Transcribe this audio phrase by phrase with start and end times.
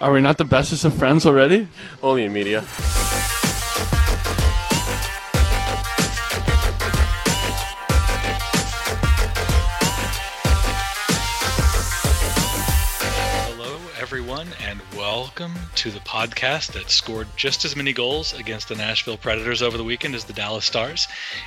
[0.00, 1.68] Are we not the bestest of friends already?
[2.02, 2.64] Only in media.
[15.30, 19.76] Welcome to the podcast that scored just as many goals against the Nashville Predators over
[19.76, 21.06] the weekend as the Dallas Stars.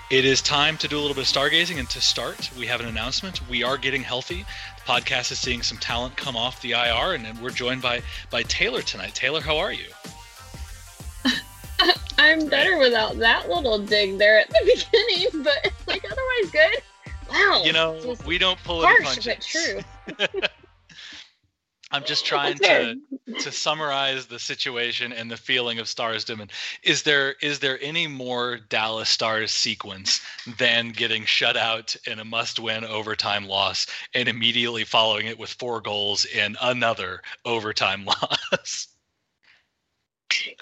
[0.09, 2.79] It is time to do a little bit of stargazing, and to start, we have
[2.79, 3.45] an announcement.
[3.49, 4.45] We are getting healthy.
[4.77, 8.01] The podcast is seeing some talent come off the IR, and, and we're joined by
[8.29, 9.15] by Taylor tonight.
[9.15, 9.87] Taylor, how are you?
[12.17, 14.61] I'm better without that little dig there at the
[14.93, 16.81] beginning, but like otherwise good.
[17.29, 17.63] Wow.
[17.65, 19.83] You know, we don't pull any harsh punches.
[20.17, 20.39] but true.
[21.93, 22.95] I'm just trying to
[23.39, 26.41] to summarize the situation and the feeling of Starsdom.
[26.41, 30.19] And is there is there any more Dallas Stars sequence
[30.57, 33.85] than getting shut out in a must-win overtime loss
[34.15, 38.87] and immediately following it with four goals in another overtime loss?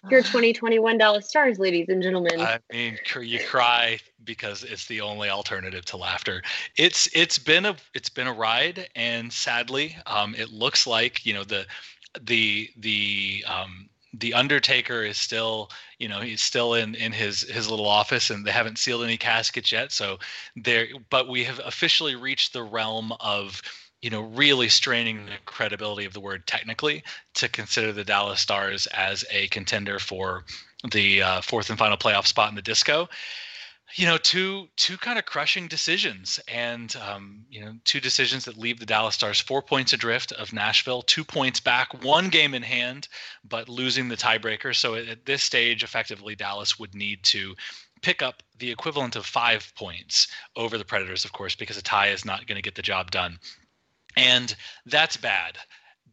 [0.10, 2.42] Your 2021 Dallas Stars, ladies and gentlemen.
[2.42, 6.42] I mean, you cry because it's the only alternative to laughter.
[6.78, 11.34] It's it's been a it's been a ride, and sadly, um, it looks like you
[11.34, 11.66] know the
[12.22, 17.70] the the um, the Undertaker is still you know he's still in in his his
[17.70, 19.92] little office, and they haven't sealed any caskets yet.
[19.92, 20.20] So
[20.56, 23.62] there, but we have officially reached the realm of
[24.02, 27.04] you know really straining the credibility of the word technically
[27.36, 30.44] to consider the Dallas Stars as a contender for
[30.92, 33.08] the uh, fourth and final playoff spot in the disco
[33.96, 38.58] you know two two kind of crushing decisions and um, you know two decisions that
[38.58, 42.64] leave the dallas stars four points adrift of nashville two points back one game in
[42.64, 43.08] hand
[43.44, 44.76] but losing the tiebreaker.
[44.76, 47.56] So at, at this stage effectively dallas would need to
[48.02, 52.08] pick up the equivalent of five points over the predators of course because a tie
[52.08, 53.38] is not going to get the job done.
[54.16, 54.56] And
[54.86, 55.58] that's bad.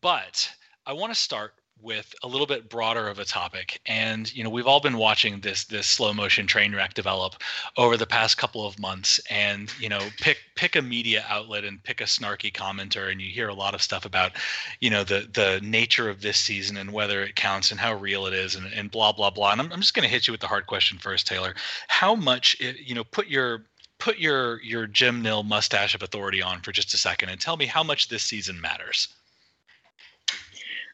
[0.01, 0.51] But
[0.87, 3.81] i want to start with a little bit broader of a topic.
[3.87, 7.37] And you know we've all been watching this this slow motion train wreck develop
[7.77, 9.21] over the past couple of months.
[9.31, 13.31] And you know pick pick a media outlet and pick a snarky commenter and you
[13.31, 14.33] hear a lot of stuff about
[14.81, 18.27] you know the the nature of this season and whether it counts and how real
[18.27, 19.53] it is and, and blah blah blah.
[19.53, 21.55] And i'm, I'm just going to hit you with the hard question first taylor.
[21.89, 23.65] How much it, you know put your
[23.99, 27.57] put your your jim nill mustache of authority on for just a second and tell
[27.57, 29.09] me how much this season matters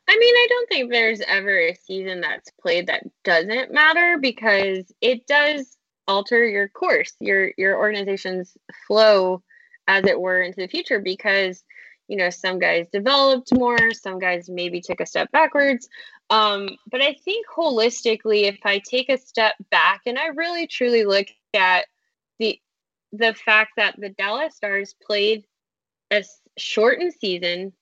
[0.09, 4.92] I mean, I don't think there's ever a season that's played that doesn't matter because
[5.00, 5.76] it does
[6.06, 8.56] alter your course, your your organization's
[8.87, 9.42] flow,
[9.88, 11.00] as it were, into the future.
[11.00, 11.65] Because
[12.09, 15.88] you know, some guys developed more, some guys maybe took a step backwards.
[16.31, 21.04] Um, but I think holistically, if I take a step back and I really truly
[21.04, 21.86] look at
[22.38, 22.59] the
[23.12, 25.44] the fact that the Dallas Stars played
[26.10, 26.25] a
[26.59, 27.72] shortened season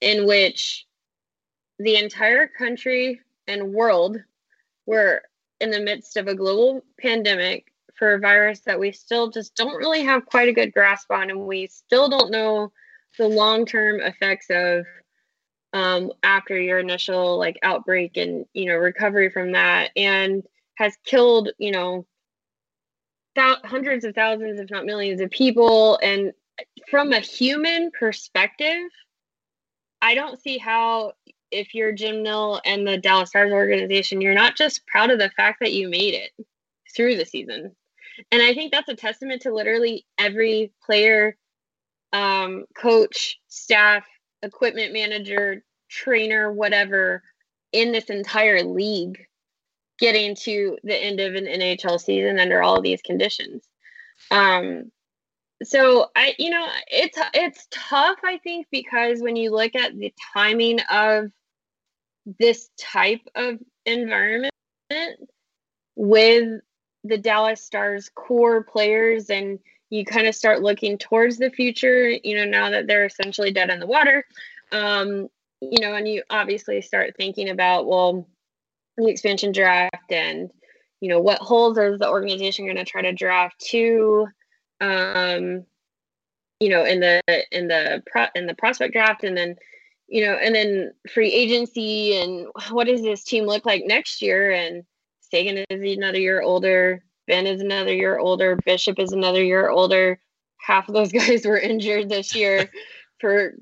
[0.00, 0.86] in which
[1.78, 4.18] the entire country and world
[4.86, 5.22] were
[5.60, 9.76] in the midst of a global pandemic for a virus that we still just don't
[9.76, 12.70] really have quite a good grasp on and we still don't know
[13.18, 14.84] the long-term effects of
[15.72, 20.42] um, after your initial like outbreak and you know recovery from that and
[20.76, 22.06] has killed you know
[23.34, 25.98] thou- hundreds of thousands if not millions of people.
[26.02, 26.32] And
[26.90, 28.88] from a human perspective
[30.00, 31.12] i don't see how
[31.50, 35.30] if you're Jim Nill and the Dallas Stars organization, you're not just proud of the
[35.30, 36.46] fact that you made it
[36.94, 37.74] through the season.
[38.32, 41.36] And I think that's a testament to literally every player,
[42.12, 44.04] um, coach, staff,
[44.42, 47.22] equipment manager, trainer, whatever
[47.72, 49.26] in this entire league
[49.98, 53.64] getting to the end of an NHL season under all of these conditions.
[54.30, 54.90] Um,
[55.62, 58.18] so I, you know, it's it's tough.
[58.24, 61.30] I think because when you look at the timing of
[62.38, 64.52] this type of environment
[65.94, 66.60] with
[67.04, 69.58] the Dallas Stars core players, and
[69.90, 72.10] you kind of start looking towards the future.
[72.10, 74.24] You know, now that they're essentially dead in the water,
[74.72, 75.28] um,
[75.60, 78.26] you know, and you obviously start thinking about well,
[78.96, 80.50] the expansion draft and
[81.00, 84.26] you know what holes is the organization going to try to draft to
[84.80, 85.64] um
[86.60, 87.20] you know in the
[87.50, 89.56] in the pro in the prospect draft and then
[90.08, 94.50] you know and then free agency and what does this team look like next year?
[94.50, 94.84] And
[95.20, 100.20] Seguin is another year older Benn is another year older Bishop is another year older.
[100.58, 102.70] Half of those guys were injured this year
[103.20, 103.54] for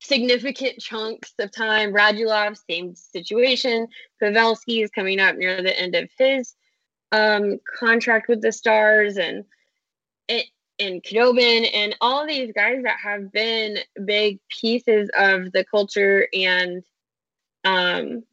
[0.00, 1.92] significant chunks of time.
[1.92, 3.88] Radulov same situation.
[4.22, 6.54] Pavelski is coming up near the end of his
[7.12, 9.44] um contract with the Stars and
[10.28, 10.46] it
[10.80, 16.82] and Khudobin and all these guys that have been big pieces of the culture and
[17.64, 18.24] um,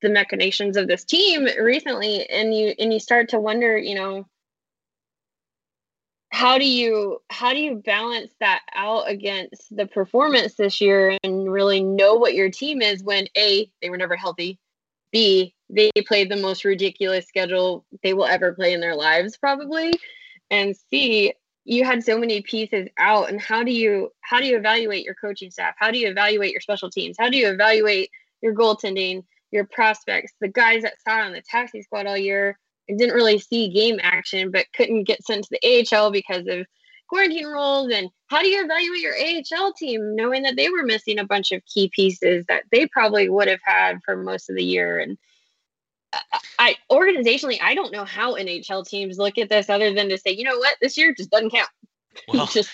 [0.00, 4.26] the machinations of this team recently, and you and you start to wonder, you know,
[6.30, 11.50] how do you how do you balance that out against the performance this year and
[11.50, 14.58] really know what your team is when a they were never healthy,
[15.10, 19.92] b they played the most ridiculous schedule they will ever play in their lives probably,
[20.50, 21.34] and c
[21.68, 25.14] you had so many pieces out and how do you how do you evaluate your
[25.14, 25.74] coaching staff?
[25.78, 27.16] How do you evaluate your special teams?
[27.18, 28.10] How do you evaluate
[28.40, 32.98] your goaltending your prospects the guys that sat on the taxi squad all year and
[32.98, 36.66] didn't really see game action but couldn't get sent to the AHL because of
[37.10, 37.90] quarantine rules?
[37.92, 41.52] And how do you evaluate your AHL team knowing that they were missing a bunch
[41.52, 44.98] of key pieces that they probably would have had for most of the year?
[45.00, 45.18] And
[46.58, 50.30] I organizationally, I don't know how NHL teams look at this other than to say,
[50.30, 51.68] you know what, this year just doesn't count.
[52.26, 52.70] Well, just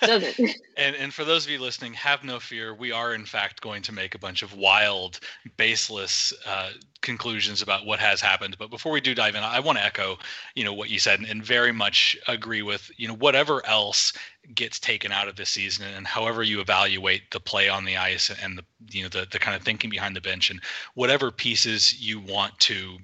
[0.00, 0.38] doesn't.
[0.76, 2.74] and and for those of you listening, have no fear.
[2.74, 5.20] We are in fact going to make a bunch of wild,
[5.56, 8.56] baseless uh, conclusions about what has happened.
[8.58, 10.18] But before we do dive in, I want to echo,
[10.54, 14.12] you know, what you said, and, and very much agree with, you know, whatever else
[14.54, 18.30] gets taken out of this season, and however you evaluate the play on the ice
[18.42, 20.60] and the, you know, the the kind of thinking behind the bench, and
[20.94, 22.98] whatever pieces you want to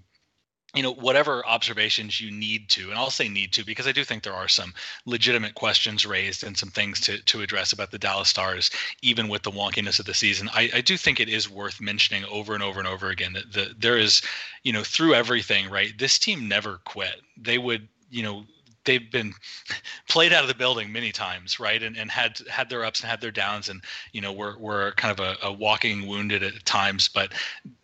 [0.74, 4.04] you know whatever observations you need to and i'll say need to because i do
[4.04, 4.74] think there are some
[5.06, 8.70] legitimate questions raised and some things to, to address about the dallas stars
[9.02, 10.48] even with the wonkiness of the season.
[10.52, 13.52] I, I do think it is worth mentioning over and over and over again that
[13.52, 14.22] the, there is
[14.62, 17.20] you know through everything right this team never quit.
[17.36, 18.44] They would you know
[18.84, 19.34] they've been
[20.08, 21.82] played out of the building many times, right?
[21.82, 23.82] And and had had their ups and had their downs, and
[24.12, 27.08] you know were were kind of a, a walking wounded at times.
[27.08, 27.32] But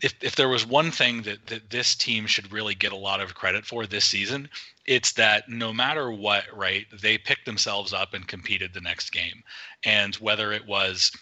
[0.02, 3.20] if if there was one thing that that this team should really get a lot
[3.20, 4.48] of credit for this season,
[4.86, 9.42] it's that no matter what, right, they picked themselves up and competed the next game,
[9.84, 11.12] and whether it was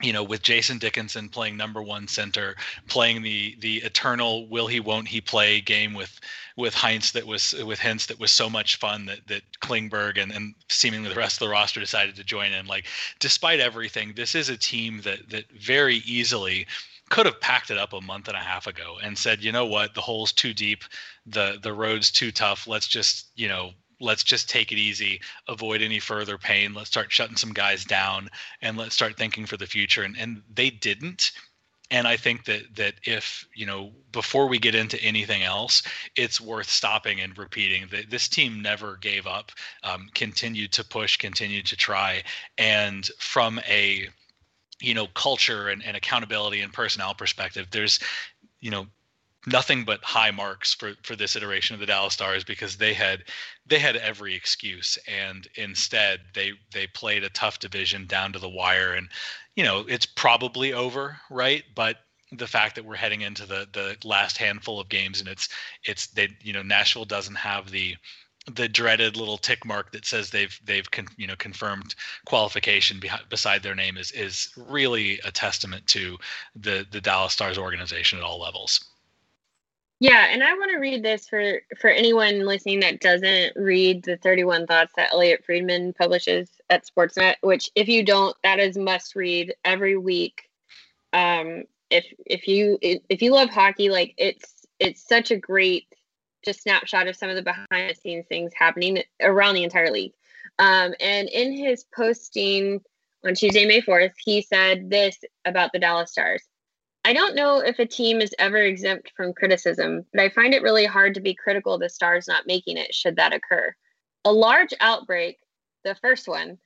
[0.00, 2.56] you know, with Jason Dickinson playing number one center,
[2.88, 6.20] playing the the eternal will he won't he play game with
[6.56, 10.32] with Hintz that was with Hintz that was so much fun that that Klingberg and,
[10.32, 12.66] and seemingly the rest of the roster decided to join in.
[12.66, 12.86] Like,
[13.18, 16.66] despite everything, this is a team that that very easily
[17.10, 19.66] could have packed it up a month and a half ago and said, you know
[19.66, 20.84] what, the hole's too deep,
[21.26, 22.66] the the road's too tough.
[22.66, 26.74] Let's just, you know, let's just take it easy, avoid any further pain.
[26.74, 28.28] Let's start shutting some guys down
[28.62, 30.02] and let's start thinking for the future.
[30.02, 31.32] And and they didn't.
[31.92, 35.82] And I think that that if you know before we get into anything else,
[36.16, 39.52] it's worth stopping and repeating that this team never gave up,
[39.82, 42.22] um, continued to push, continued to try,
[42.58, 44.08] and from a
[44.80, 47.98] you know culture and, and accountability and personnel perspective, there's
[48.60, 48.86] you know
[49.46, 53.24] nothing but high marks for for this iteration of the Dallas Stars because they had
[53.66, 58.48] they had every excuse and instead they they played a tough division down to the
[58.48, 59.08] wire and
[59.56, 61.98] you know it's probably over right but
[62.32, 65.48] the fact that we're heading into the the last handful of games and it's
[65.84, 67.96] it's they you know Nashville doesn't have the
[68.54, 71.94] the dreaded little tick mark that says they've they've con, you know confirmed
[72.26, 76.18] qualification behind, beside their name is is really a testament to
[76.54, 78.84] the the Dallas Stars organization at all levels.
[80.00, 84.16] Yeah, and I want to read this for for anyone listening that doesn't read the
[84.16, 89.14] 31 thoughts that Elliotte Friedman publishes at Sportsnet, which if you don't, that is must
[89.14, 90.48] read every week.
[91.12, 95.86] Um, if if you if you love hockey, like it's it's such a great
[96.42, 100.14] just snapshot of some of the behind the scenes things happening around the entire league.
[100.58, 102.80] Um, and in his posting
[103.26, 106.42] on Tuesday, May 4th, he said this about the Dallas Stars.
[107.10, 110.62] I don't know if a team is ever exempt from criticism, but I find it
[110.62, 113.74] really hard to be critical of the Stars not making it should that occur.
[114.24, 115.40] A large outbreak,
[115.82, 116.56] the first one,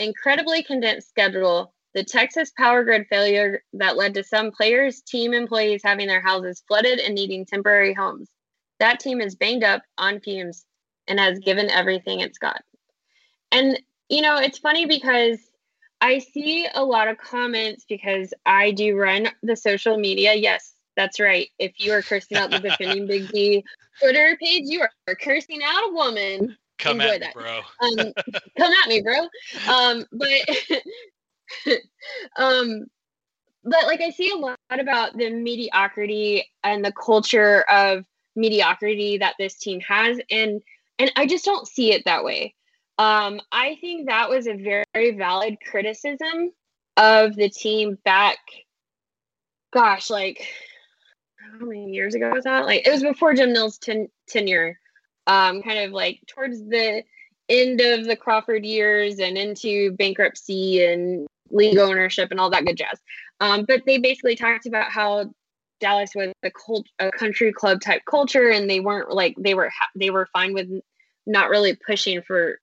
[0.00, 5.82] incredibly condensed schedule, the Texas power grid failure that led to some players, team employees
[5.84, 8.28] having their houses flooded and needing temporary homes.
[8.80, 10.64] That team is banged up on fumes
[11.06, 12.60] and has given everything it's got.
[13.52, 15.38] And, you know, it's funny because
[16.02, 20.34] I see a lot of comments because I do run the social media.
[20.34, 21.48] Yes, that's right.
[21.60, 23.64] If you are cursing out the defending Big D
[24.00, 26.56] Twitter page, you are cursing out a woman.
[26.78, 27.36] Come Enjoy at that.
[27.36, 27.60] me, bro.
[27.80, 28.12] um,
[28.58, 29.28] come at me, bro.
[29.72, 31.78] Um, but
[32.36, 32.86] um,
[33.62, 38.04] but like I see a lot about the mediocrity and the culture of
[38.34, 40.60] mediocrity that this team has, and
[40.98, 42.56] and I just don't see it that way.
[42.98, 46.52] Um, I think that was a very valid criticism
[46.96, 48.38] of the team back,
[49.72, 50.46] gosh, like
[51.38, 52.66] how many years ago was that?
[52.66, 54.78] Like it was before Jim Nill's ten- tenure,
[55.26, 57.02] um, kind of like towards the
[57.48, 62.76] end of the Crawford years and into bankruptcy and league ownership and all that good
[62.76, 62.98] jazz.
[63.40, 65.32] Um, but they basically talked about how
[65.80, 69.70] Dallas was a cult, a country club type culture, and they weren't like they were
[69.96, 70.68] they were fine with
[71.26, 72.58] not really pushing for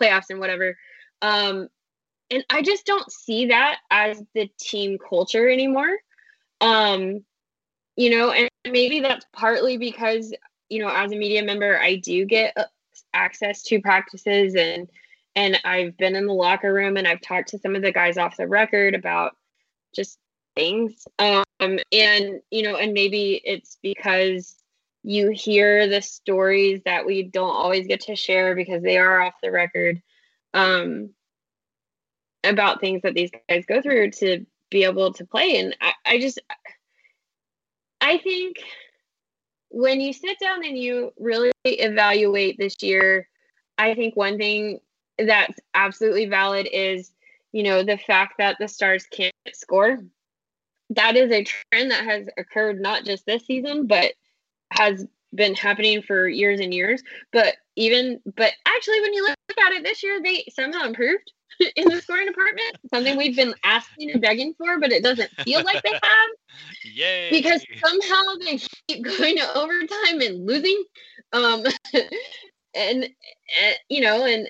[0.00, 0.76] playoffs and whatever.
[1.22, 1.68] Um,
[2.30, 5.96] and I just don't see that as the team culture anymore.
[6.60, 7.24] Um,
[7.96, 10.34] you know, and maybe that's partly because
[10.68, 12.64] you know, as a media member, I do get uh,
[13.12, 14.88] access to practices and
[15.36, 18.18] and I've been in the locker room and I've talked to some of the guys
[18.18, 19.36] off the record about
[19.94, 20.18] just
[20.54, 21.06] things.
[21.18, 24.56] Um, and you know, and maybe it's because
[25.04, 29.34] you hear the stories that we don't always get to share because they are off
[29.42, 30.02] the record
[30.54, 31.10] um,
[32.42, 35.58] about things that these guys go through to be able to play.
[35.58, 36.40] And I, I just,
[38.00, 38.56] I think
[39.68, 43.28] when you sit down and you really evaluate this year,
[43.76, 44.80] I think one thing
[45.18, 47.12] that's absolutely valid is,
[47.52, 49.98] you know, the fact that the Stars can't score.
[50.90, 54.14] That is a trend that has occurred not just this season, but
[54.70, 57.02] has been happening for years and years.
[57.32, 61.32] But even, but actually, when you look at it this year, they somehow improved
[61.76, 62.76] in the scoring department.
[62.92, 66.30] Something we've been asking and begging for, but it doesn't feel like they have.
[66.84, 67.30] Yay!
[67.30, 70.84] Because somehow they keep going to overtime and losing.
[71.32, 71.64] Um,
[72.74, 74.48] and, and you know, and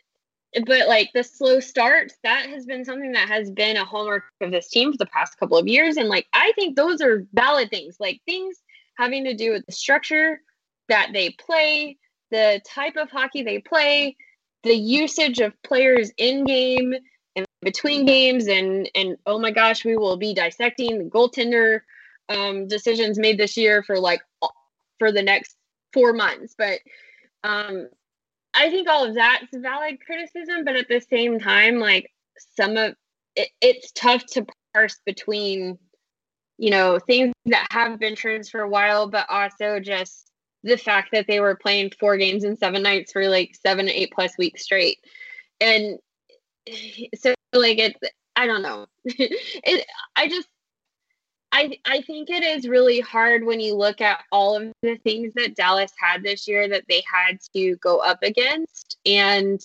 [0.66, 4.52] but like the slow starts, that has been something that has been a hallmark of
[4.52, 5.96] this team for the past couple of years.
[5.96, 8.62] And like, I think those are valid things, like things
[8.98, 10.40] having to do with the structure
[10.88, 11.96] that they play,
[12.30, 14.16] the type of hockey they play,
[14.62, 16.94] the usage of players in game
[17.36, 21.80] and between games, and and oh my gosh, we will be dissecting the goaltender
[22.28, 24.20] um, decisions made this year for like
[24.98, 25.56] for the next
[25.92, 26.54] four months.
[26.56, 26.80] But
[27.42, 27.88] um,
[28.54, 32.10] I think all of that's valid criticism, but at the same time, like
[32.56, 32.94] some of
[33.36, 35.78] it, it's tough to parse between
[36.58, 40.30] you know things that have been trends for a while, but also just
[40.62, 44.12] the fact that they were playing four games in seven nights for like seven eight
[44.14, 44.98] plus weeks straight.
[45.60, 45.98] And
[47.14, 47.96] so like it
[48.36, 48.86] i don't know.
[49.04, 50.48] It i just
[51.54, 55.34] I, I think it is really hard when you look at all of the things
[55.34, 58.98] that Dallas had this year that they had to go up against.
[59.06, 59.64] And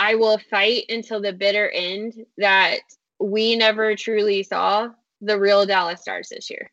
[0.00, 2.80] I will fight until the bitter end that
[3.20, 4.90] we never truly saw
[5.22, 6.70] the real Dallas Stars this year.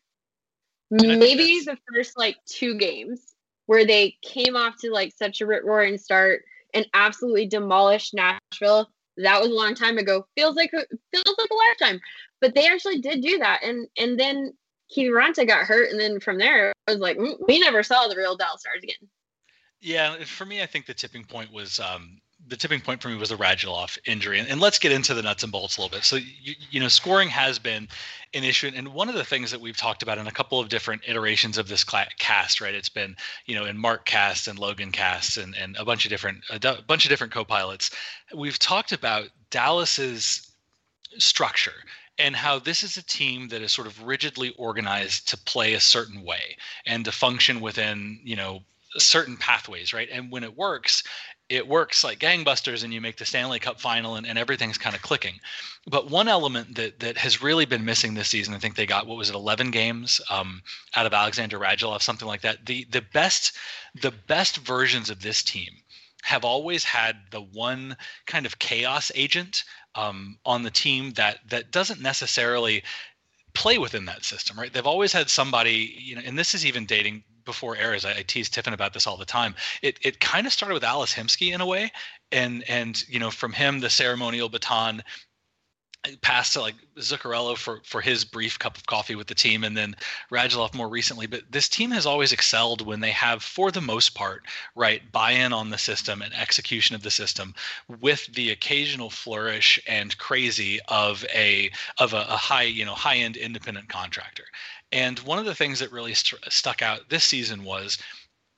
[0.90, 3.34] Maybe the first like two games
[3.66, 6.42] where they came off to like such a rip roaring start
[6.74, 8.90] and absolutely demolished Nashville.
[9.16, 10.26] That was a long time ago.
[10.36, 12.00] Feels like feels like a lifetime.
[12.40, 13.62] But they actually did do that.
[13.62, 14.52] And and then
[14.94, 18.16] Kiviranta got hurt, and then from there, I was like, mm, we never saw the
[18.16, 19.08] real Dallas Stars again.
[19.80, 22.18] Yeah, for me, I think the tipping point was um,
[22.50, 24.40] the tipping point for me was the Radulov injury.
[24.40, 26.04] And, and, let's get into the nuts and bolts a little bit.
[26.04, 27.88] So, you, you, know, scoring has been
[28.34, 28.70] an issue.
[28.74, 31.58] And one of the things that we've talked about in a couple of different iterations
[31.58, 32.74] of this cast, right?
[32.74, 33.16] It's been,
[33.46, 36.82] you know, in Mark cast and Logan cast and, and a bunch of different, a
[36.82, 37.92] bunch of different co-pilots.
[38.34, 40.50] We've talked about Dallas's
[41.18, 41.84] structure
[42.18, 45.80] and how this is a team that is sort of rigidly organized to play a
[45.80, 48.60] certain way and to function within, you know,
[48.98, 50.08] certain pathways, right?
[50.10, 51.02] And when it works,
[51.50, 54.94] it works like gangbusters and you make the Stanley Cup final and, and everything's kind
[54.94, 55.40] of clicking.
[55.86, 59.08] But one element that that has really been missing this season, I think they got
[59.08, 60.62] what was it, 11 games um,
[60.94, 62.64] out of Alexander Radulov, something like that.
[62.64, 63.56] The the best
[64.00, 65.70] the best versions of this team
[66.22, 69.64] have always had the one kind of chaos agent
[69.96, 72.84] um, on the team that that doesn't necessarily
[73.54, 74.72] play within that system, right?
[74.72, 78.04] They've always had somebody, you know, and this is even dating before eras.
[78.04, 79.54] I, I tease Tiffin about this all the time.
[79.82, 81.90] It it kind of started with Ales Hemsky in a way,
[82.32, 85.02] and and you know from him the ceremonial baton
[86.22, 89.76] passed to like Zuccarello for for his brief cup of coffee with the team, and
[89.76, 89.94] then
[90.30, 91.26] Radulov more recently.
[91.26, 95.52] But this team has always excelled when they have, for the most part, right buy-in
[95.52, 97.54] on the system and execution of the system,
[98.00, 103.16] with the occasional flourish and crazy of a of a, a high you know high
[103.16, 104.44] end independent contractor.
[104.92, 107.98] And one of the things that really st- stuck out this season was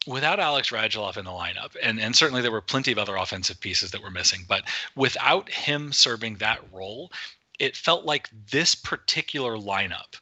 [0.06, 3.60] without Alex Radulov in the lineup, and, and certainly there were plenty of other offensive
[3.60, 4.64] pieces that were missing, but
[4.96, 7.12] without him serving that role,
[7.58, 10.16] it felt like this particular lineup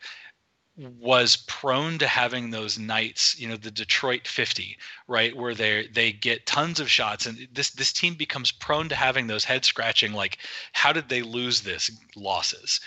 [0.76, 6.12] was prone to having those nights, you know, the Detroit 50, right, where they they
[6.12, 10.12] get tons of shots, and this this team becomes prone to having those head scratching,
[10.12, 10.38] like,
[10.72, 12.80] how did they lose this losses?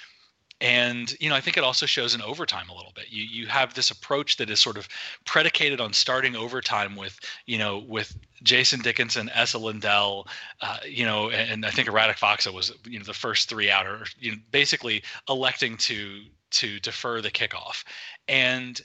[0.62, 3.06] And you know i think it also shows in overtime a little bit.
[3.10, 4.88] You you have this approach that is sort of
[5.26, 10.28] predicated on starting overtime with you know with jason dickinson esa lindell
[10.62, 13.70] uh, you know and, and, i think Radek Faksa was you know the first three
[13.70, 16.22] out or you know basically electing to
[16.54, 17.84] to defer the kickoff.
[18.28, 18.80] And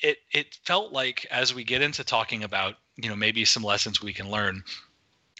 [0.00, 4.00] it it felt like as we get into talking about you know maybe some lessons
[4.00, 4.62] we can learn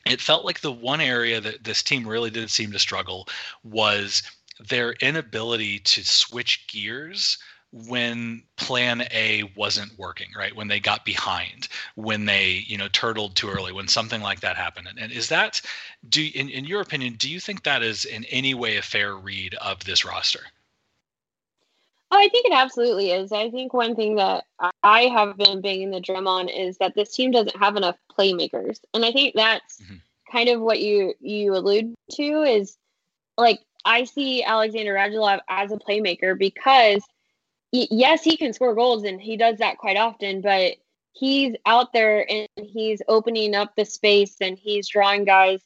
[0.07, 3.29] it felt like the one area that this team really did seem to struggle
[3.63, 4.23] was
[4.61, 7.39] their inability to switch gears
[7.73, 10.57] when plan A wasn't working, right?
[10.57, 14.57] When they got behind, when they, you know, turtled too early, when something like that
[14.57, 14.89] happened.
[14.99, 15.61] And is that
[16.09, 19.15] do in, in your opinion, do you think that is in any way a fair
[19.17, 20.41] read of this roster?
[22.11, 23.33] Oh, I think it absolutely is.
[23.33, 24.45] I think one thing that
[24.83, 28.81] I have been banging the drum on is that this team doesn't have enough playmakers.
[28.95, 29.97] And I think that's mm-hmm.
[30.33, 32.79] kind of what you you allude to is
[33.37, 37.03] like I see Alexander Radulov as a playmaker because
[37.73, 40.75] yes, he can score goals and he does that quite often, but
[41.13, 45.61] he's out there and he's opening up the space and he's drawing guys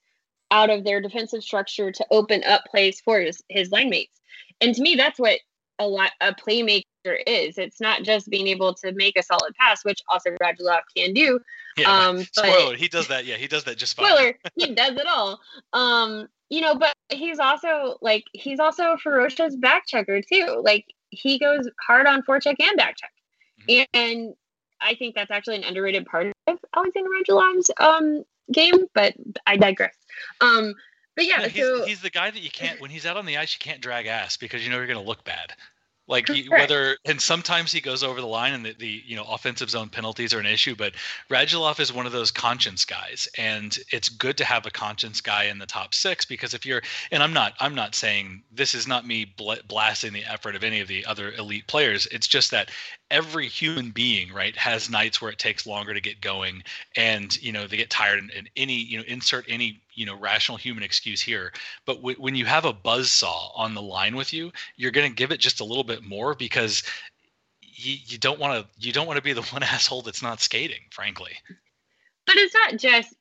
[0.50, 4.20] out of their defensive structure to open up plays for his, his line mates.
[4.60, 5.40] And to me, that's what
[5.82, 6.84] a lot a playmaker
[7.26, 7.58] is.
[7.58, 11.40] It's not just being able to make a solid pass, which also Radulov can do.
[11.76, 13.24] Yeah, um, spoiler, he does that.
[13.24, 14.06] Yeah, he does that just fine.
[14.06, 15.40] Spoiler, he does it all.
[15.72, 20.60] Um, you know, but he's also like he's also a ferocious back checker too.
[20.62, 23.12] Like he goes hard on forecheck and back check.
[23.68, 23.82] Mm-hmm.
[23.94, 24.34] And
[24.80, 29.14] I think that's actually an underrated part of Alexander Radulov's um game, but
[29.46, 29.96] I digress.
[30.40, 30.74] Um
[31.14, 33.36] but yeah, he's, so he's the guy that you can't when he's out on the
[33.36, 35.52] ice, you can't drag ass because you know you're going to look bad.
[36.08, 39.24] Like he, whether and sometimes he goes over the line and the, the you know
[39.24, 40.94] offensive zone penalties are an issue, but
[41.30, 45.44] Radulov is one of those conscience guys, and it's good to have a conscience guy
[45.44, 46.82] in the top six because if you're
[47.12, 50.64] and I'm not I'm not saying this is not me bl- blasting the effort of
[50.64, 52.06] any of the other elite players.
[52.10, 52.70] It's just that
[53.10, 56.64] every human being right has nights where it takes longer to get going
[56.96, 60.16] and you know they get tired and, and any you know insert any you know
[60.18, 61.52] rational human excuse here
[61.86, 65.08] but w- when you have a buzz saw on the line with you you're going
[65.08, 66.82] to give it just a little bit more because
[67.60, 70.80] you, don't want to you don't want to be the one asshole that's not skating
[70.90, 71.32] frankly.
[72.26, 73.14] But it's not just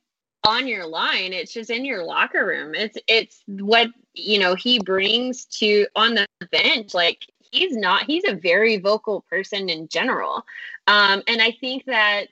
[0.48, 2.74] on your line it's just in your locker room.
[2.76, 8.24] It's it's what you know he brings to on the bench like he's not he's
[8.28, 10.46] a very vocal person in general.
[10.88, 12.28] Um and i think that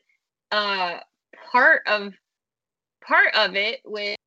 [0.52, 0.99] uh
[1.52, 2.13] part of
[3.10, 4.17] part of it with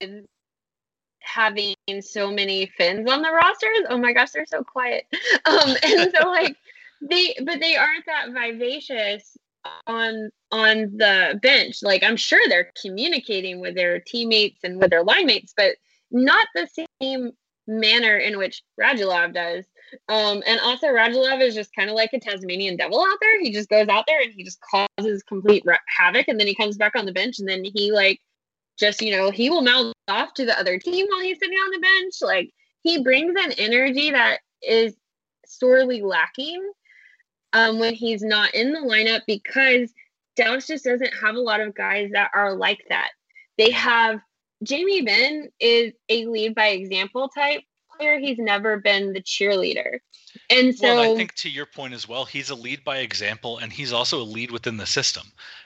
[1.20, 3.86] having so many Finns on the rosters.
[3.88, 5.06] Oh my gosh they're so quiet.
[5.46, 6.56] Um and so like
[7.10, 9.36] they but they aren't that vivacious
[9.86, 11.82] on on the bench.
[11.82, 15.76] Like i'm sure they're communicating with their teammates and with their line mates but
[16.10, 16.68] not the
[17.00, 17.30] same
[17.66, 19.64] manner in which Radulov does.
[20.08, 23.40] Um, and also Radulov is just kind of like a Tasmanian devil out there.
[23.40, 26.54] He just goes out there and he just causes complete ra- havoc, and then he
[26.54, 28.20] comes back on the bench, and then he like
[28.78, 31.70] just you know he will mouth off to the other team while he's sitting on
[31.72, 32.14] the bench.
[32.20, 32.50] Like
[32.82, 34.94] he brings an energy that is
[35.46, 36.72] sorely lacking
[37.52, 39.92] um, when he's not in the lineup because
[40.36, 43.10] Dallas just doesn't have a lot of guys that are like that.
[43.58, 44.20] They have
[44.62, 47.62] Jamie Benn is a lead by example type
[47.96, 48.18] player.
[48.18, 49.98] He's never been the cheerleader.
[50.48, 53.58] And so well, I think to your point as well, he's a lead by example
[53.58, 55.24] and he's also a lead within the system.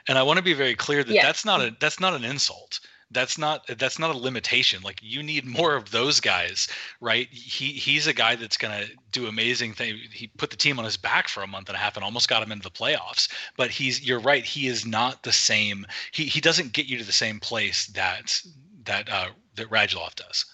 [0.08, 2.80] And I want to be very clear that that's not a that's not an insult
[3.16, 4.82] that's not that's not a limitation.
[4.82, 6.68] Like you need more of those guys
[7.00, 7.28] right?
[7.30, 10.84] He he's a guy that's going to do amazing things he put the team on
[10.84, 13.28] his back for a month and a half and almost got him into the playoffs.
[13.56, 15.86] But he's you're right he is not the same.
[16.12, 18.40] He he doesn't get you to the same place that
[18.84, 20.44] that uh that Radulov does.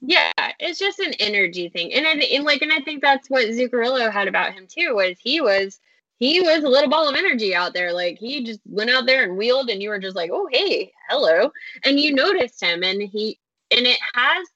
[0.00, 3.46] Yeah, it's just an energy thing, and I and like, and I think that's what
[3.46, 4.94] Zuccarello had about him too.
[4.94, 5.78] Was he was
[6.24, 7.92] he was a little ball of energy out there.
[7.92, 10.92] Like he just went out there and wheeled, and you were just like, oh hey,
[11.08, 11.50] hello,
[11.84, 13.38] and you noticed him, and he
[13.70, 14.46] and it has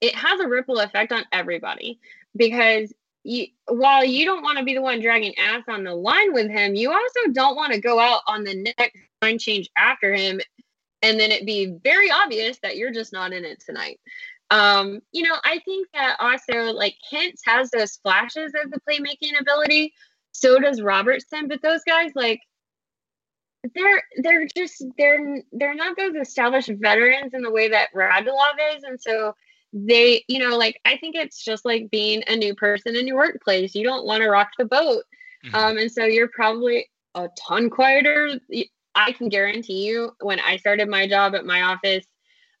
[0.00, 1.98] it has a ripple effect on everybody
[2.36, 2.92] because
[3.24, 6.48] you, while you don't want to be the one dragging ass on the line with
[6.50, 10.40] him, you also don't want to go out on the next line change after him
[11.02, 14.00] and then it be very obvious that you're just not in it tonight.
[14.50, 19.38] Um, you know, I think that also like Hintz has those flashes of the playmaking
[19.38, 19.92] ability.
[20.32, 22.40] So does Robertson, but those guys like
[23.74, 28.84] they're they're just they're they're not those established veterans in the way that Radulov is,
[28.84, 29.34] and so
[29.72, 33.16] they you know like I think it's just like being a new person in your
[33.16, 33.74] workplace.
[33.74, 35.02] You don't want to rock the boat,
[35.44, 35.54] mm-hmm.
[35.54, 38.38] um, and so you're probably a ton quieter.
[38.94, 42.06] I can guarantee you, when I started my job at my office,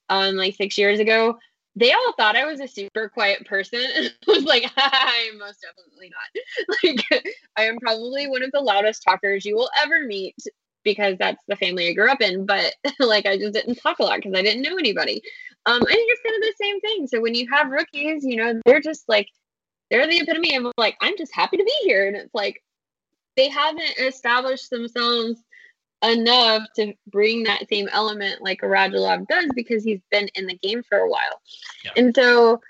[0.08, 1.38] um, like six years ago,
[1.78, 3.80] they all thought I was a super quiet person.
[3.96, 7.04] And I was like, I'm most definitely not.
[7.12, 10.36] Like, I am probably one of the loudest talkers you will ever meet
[10.84, 12.46] because that's the family I grew up in.
[12.46, 15.22] But like, I just didn't talk a lot because I didn't know anybody.
[15.66, 17.06] Um, I think it's kind of the same thing.
[17.06, 19.28] So when you have rookies, you know, they're just like,
[19.90, 22.06] they're the epitome of like, I'm just happy to be here.
[22.06, 22.62] And it's like,
[23.36, 25.40] they haven't established themselves
[26.02, 30.56] enough to bring that same element like a Radulov does because he's been in the
[30.56, 31.40] game for a while.
[31.84, 31.92] Yeah.
[31.96, 32.60] And so,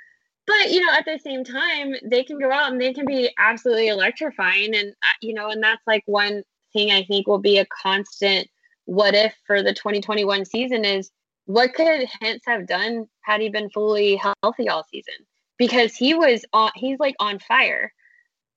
[0.46, 3.30] but you know, at the same time, they can go out and they can be
[3.38, 4.74] absolutely electrifying.
[4.74, 8.48] And, uh, you know, and that's like one thing I think will be a constant
[8.86, 11.10] what if for the 2021 season is
[11.44, 15.14] what could Hintz have done had he been fully healthy all season?
[15.58, 17.92] Because he was on, he's like on fire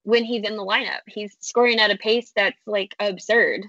[0.04, 1.00] when he's in the lineup.
[1.06, 3.66] He's scoring at a pace that's like absurd.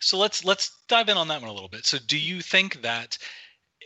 [0.00, 1.86] So let's let's dive in on that one a little bit.
[1.86, 3.18] So do you think that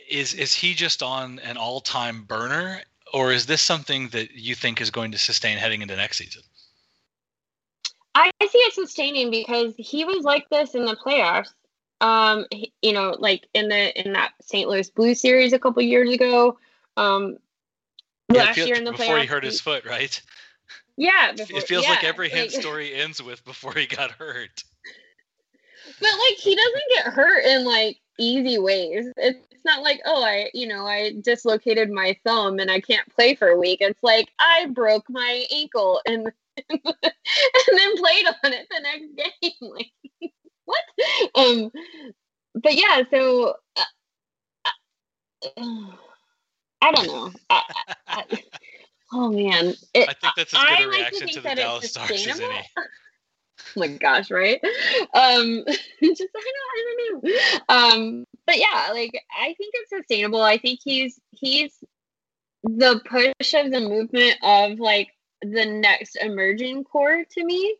[0.09, 2.81] is is he just on an all-time burner
[3.13, 6.41] or is this something that you think is going to sustain heading into next season?
[8.15, 11.49] I see it sustaining because he was like this in the playoffs.
[12.01, 12.45] Um,
[12.81, 14.69] you know, like in the in that St.
[14.69, 16.57] Louis Blue series a couple years ago.
[16.97, 17.37] Um,
[18.31, 20.21] yeah, last year in the before playoffs, before he hurt his foot, right?
[20.97, 24.11] Yeah, before, it feels yeah, like every hint like, story ends with before he got
[24.11, 24.63] hurt.
[25.99, 29.11] But like he doesn't get hurt in like easy ways.
[29.17, 33.35] It's not like, oh, I, you know, I dislocated my thumb and I can't play
[33.35, 33.79] for a week.
[33.81, 36.31] It's like I broke my ankle and
[36.69, 39.51] and then played on it the next game.
[40.21, 40.31] Like
[40.65, 40.83] what?
[41.35, 41.71] Um,
[42.53, 43.81] but yeah, so uh,
[44.65, 45.51] uh,
[46.81, 47.31] I don't know.
[47.49, 47.61] I,
[48.07, 48.23] I,
[49.11, 52.27] oh man, it, I think that's as good a reaction to, to the Dallas Stars
[52.27, 52.55] as any.
[53.59, 54.59] oh my gosh, right?
[55.13, 57.31] Um, just I know, I don't know.
[57.69, 60.41] Um, but yeah, like I think it's sustainable.
[60.41, 61.71] I think he's he's
[62.63, 65.09] the push of the movement of like
[65.41, 67.75] the next emerging core to me.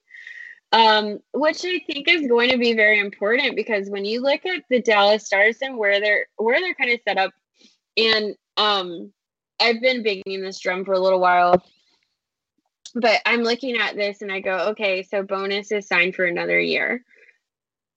[0.72, 4.64] Um, which I think is going to be very important because when you look at
[4.72, 7.32] the Dallas Stars and where they're where they're kind of set up,
[7.96, 9.14] and um,
[9.60, 11.64] I've been banging this drum for a little while
[12.96, 16.60] but I'm looking at this and I go, okay, so Bowness is signed for another
[16.60, 17.04] year.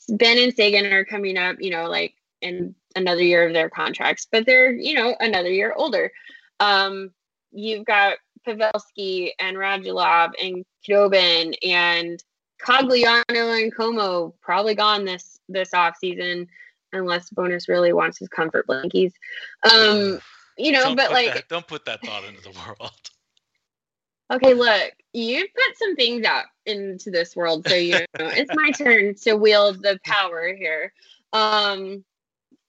[0.09, 4.27] Benn and Seguin are coming up, you know, like in another year of their contracts,
[4.31, 6.13] but they're, you know, another year older.
[6.61, 7.11] Um,
[7.53, 12.23] you've got Pavelski and Radulov and Khudobin and
[12.65, 16.49] Cogliano and Comeau probably gone this this off season
[16.93, 19.13] unless Bowness really wants his comfort blankies.
[19.71, 20.21] Um,
[20.57, 23.11] you know, don't but like that, don't put that thought into the world.
[24.31, 28.71] Okay, look, you put some things out into this world, so you know it's my
[28.73, 30.93] turn to wield the power here.
[31.33, 32.05] Um,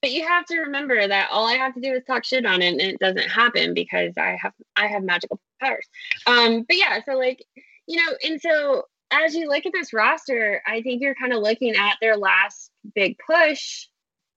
[0.01, 2.61] but you have to remember that all I have to do is talk shit on
[2.61, 5.87] it, and it doesn't happen because I have I have magical powers.
[6.27, 7.43] Um, but yeah, so like
[7.87, 11.41] you know, and so as you look at this roster, I think you're kind of
[11.41, 13.87] looking at their last big push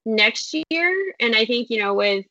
[0.06, 2.24] next year, and I think you know with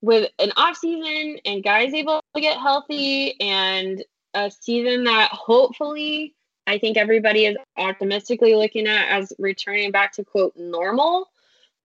[0.00, 6.34] with an off season and guys able get healthy and a season that hopefully
[6.66, 11.28] I think everybody is optimistically looking at as returning back to quote normal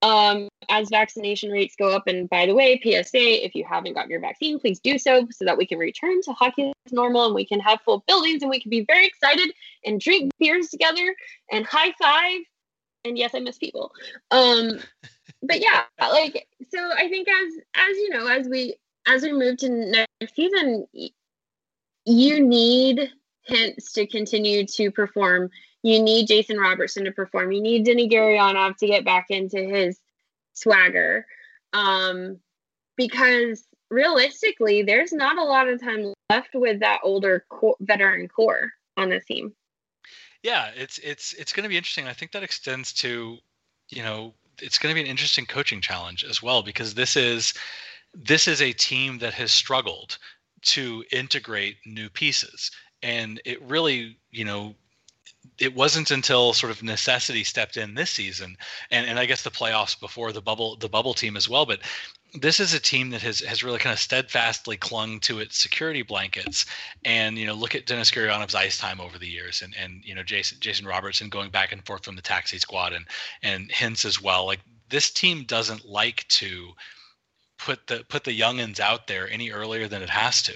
[0.01, 2.07] um, as vaccination rates go up.
[2.07, 5.45] And by the way, PSA, if you haven't got your vaccine, please do so so
[5.45, 8.49] that we can return to hockey as normal and we can have full buildings and
[8.49, 9.51] we can be very excited
[9.85, 11.15] and drink beers together
[11.51, 12.41] and high five.
[13.05, 13.91] And yes, I miss people.
[14.31, 14.79] Um,
[15.41, 18.75] but yeah, like so I think as as you know, as we
[19.07, 20.85] as we move to next season,
[22.05, 23.09] you need
[23.49, 25.49] Hintz to continue to perform.
[25.81, 27.51] You need Jason Robertson to perform.
[27.51, 29.99] You need Denny Gurianov to get back into his
[30.53, 31.25] swagger.
[31.73, 32.39] Um,
[32.97, 37.45] because realistically, there's not a lot of time left with that older
[37.79, 39.53] veteran core on the team.
[40.43, 42.07] Yeah, it's it's it's going to be interesting.
[42.07, 43.37] I think that extends to,
[43.89, 47.53] you know, it's going to be an interesting coaching challenge as well because this is
[48.13, 50.17] this is a team that has struggled
[50.61, 54.75] to integrate new pieces and it really you know
[55.57, 58.57] it wasn't until sort of necessity stepped in this season
[58.91, 61.79] and, and i guess the playoffs before the bubble the bubble team as well but
[62.33, 66.01] this is a team that has has really kind of steadfastly clung to its security
[66.01, 66.65] blankets.
[67.03, 70.13] And you know, look at Denis Gurianov's ice time over the years, and and you
[70.13, 73.05] know Jason Jason Robertson going back and forth from the taxi squad, and
[73.41, 74.45] and Hintz as well.
[74.45, 76.73] Like this team doesn't like to
[77.59, 80.55] put the put the youngins out there any earlier than it has to.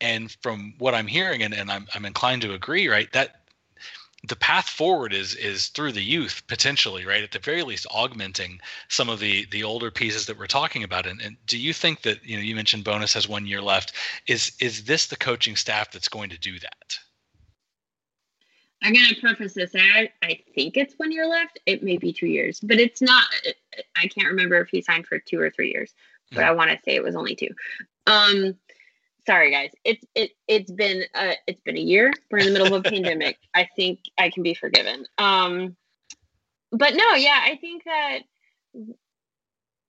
[0.00, 3.10] And from what I'm hearing, and, and I'm I'm inclined to agree, right?
[3.12, 3.42] That
[4.28, 8.60] the path forward is is through the youth potentially right at the very least augmenting
[8.88, 11.06] some of the the older pieces that we're talking about.
[11.06, 13.92] And, and do you think that you know you mentioned Bowness has one year left.
[14.26, 16.98] Is is this the coaching staff that's going to do that?
[18.84, 19.76] I'm going to preface this.
[19.76, 21.60] I, I think it's one year left.
[21.66, 23.24] It may be two years but it's not
[23.96, 25.94] i can't remember if he signed for two or three years
[26.32, 26.50] but mm-hmm.
[26.50, 27.50] i want to say it was only two.
[28.06, 28.56] Um
[29.26, 29.70] sorry guys.
[29.84, 32.12] It's it it's been uh it's been a year.
[32.30, 33.38] We're in the middle of a pandemic.
[33.54, 35.06] I think i can be forgiven.
[35.18, 35.76] Um
[36.72, 38.20] but no yeah i think that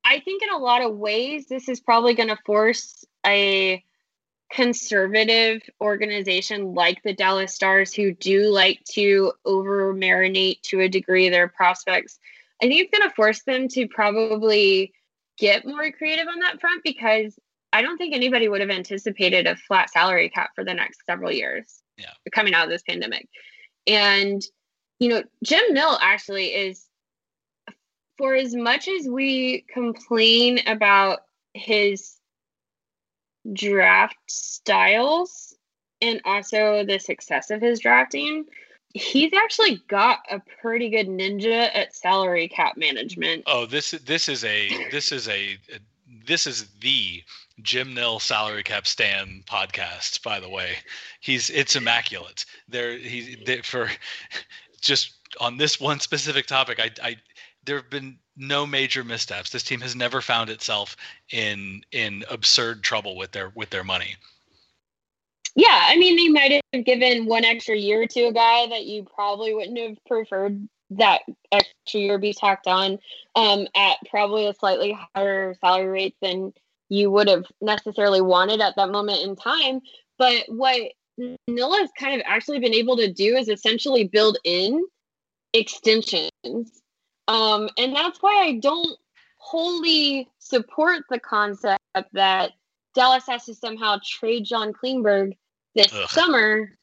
[0.04, 3.82] i think in a lot of ways this is probably going to force a
[4.52, 11.30] conservative organization like the dallas stars who do like to over marinate to a degree
[11.30, 12.20] their prospects.
[12.62, 14.94] I think it's going to force them to probably
[15.44, 17.38] get more creative on that front because
[17.74, 21.34] I don't think anybody would have anticipated a flat salary cap for the next several
[21.34, 21.82] years.
[21.98, 22.12] Yeah.
[22.34, 23.28] Coming out of this pandemic.
[23.86, 24.42] And,
[25.00, 26.86] you know, Jim Nill actually is,
[28.18, 31.20] for as much as we complain about
[31.54, 32.16] his
[33.52, 35.54] draft styles
[36.00, 38.46] and also the success of his drafting,
[38.94, 43.44] he's actually got a pretty good ninja at salary cap management.
[43.48, 45.58] Oh, this this is a this is a,
[46.26, 47.24] this is the
[47.62, 50.24] Jim Nill salary cap stand podcast.
[50.24, 50.76] By the way,
[51.20, 52.46] he's it's immaculate.
[52.68, 53.90] There he for
[54.82, 56.80] just on this one specific topic.
[56.80, 57.16] I, I
[57.66, 59.50] there have been no major missteps.
[59.50, 60.96] This team has never found itself
[61.32, 64.16] in in absurd trouble with their with their money.
[65.56, 69.06] Yeah, I mean they might have given one extra year to a guy that you
[69.16, 73.00] probably wouldn't have preferred that extra year be tacked on
[73.36, 76.54] um, at probably a slightly higher salary rate than
[76.90, 79.82] you would have necessarily wanted at that moment in time.
[80.18, 84.86] But what Nilla has kind of actually been able to do is essentially build in
[85.54, 86.82] extensions.
[87.28, 88.98] Um, and that's why I don't
[89.38, 91.82] wholly support the concept
[92.14, 92.52] that
[92.94, 95.36] Dallas has to somehow trade John Klingberg
[95.76, 96.10] this Ugh.
[96.10, 96.78] summer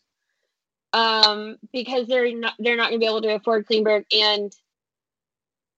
[0.92, 4.52] um, because they're not they're not going to be able to afford Klingberg and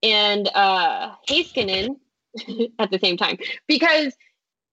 [0.01, 1.97] and uh, Heiskanen
[2.79, 4.13] at the same time because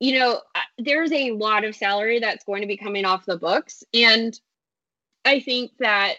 [0.01, 0.41] you know
[0.79, 4.41] there's a lot of salary that's going to be coming off the books and
[5.25, 6.15] i think that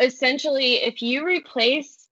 [0.00, 2.08] essentially if you replace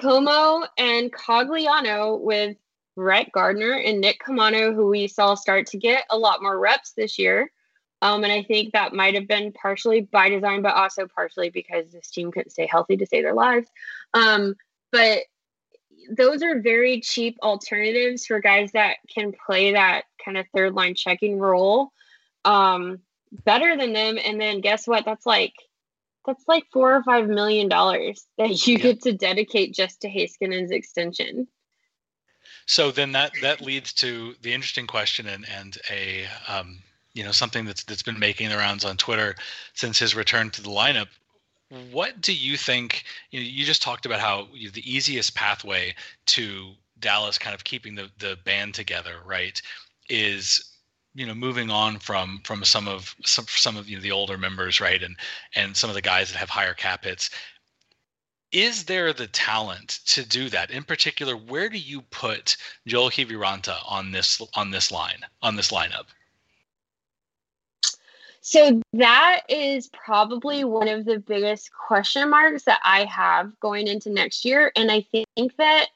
[0.00, 2.56] comeau and cogliano with
[2.96, 6.92] brett gardner and nick caamano who we saw start to get a lot more reps
[6.92, 7.50] this year
[8.02, 11.90] um, and i think that might have been partially by design but also partially because
[11.90, 13.68] this team couldn't stay healthy to save their lives
[14.14, 14.54] um,
[14.92, 15.20] but
[16.10, 20.94] those are very cheap alternatives for guys that can play that kind of third line
[20.94, 21.92] checking role
[22.44, 23.00] um,
[23.44, 24.18] better than them.
[24.22, 25.04] And then guess what?
[25.04, 25.54] That's like
[26.26, 28.82] that's like four or five million dollars that you yeah.
[28.82, 31.48] get to dedicate just to Heiskanen's extension.
[32.66, 36.78] So then that that leads to the interesting question and and a um,
[37.14, 39.34] you know something that's that's been making the rounds on Twitter
[39.72, 41.08] since his return to the lineup
[41.90, 43.04] what do you think?
[43.30, 45.94] You, know, you just talked about how you know, the easiest pathway
[46.26, 49.60] to Dallas kind of keeping the the band together, right?
[50.08, 50.70] Is
[51.14, 54.38] you know moving on from from some of some some of you know, the older
[54.38, 55.16] members, right, and
[55.54, 57.30] and some of the guys that have higher cap hits.
[58.52, 60.70] Is there the talent to do that?
[60.70, 65.72] In particular, where do you put Joel Kiviranta on this on this line on this
[65.72, 66.06] lineup?
[68.46, 74.10] So that is probably one of the biggest question marks that I have going into
[74.10, 74.70] next year.
[74.76, 75.86] And I think that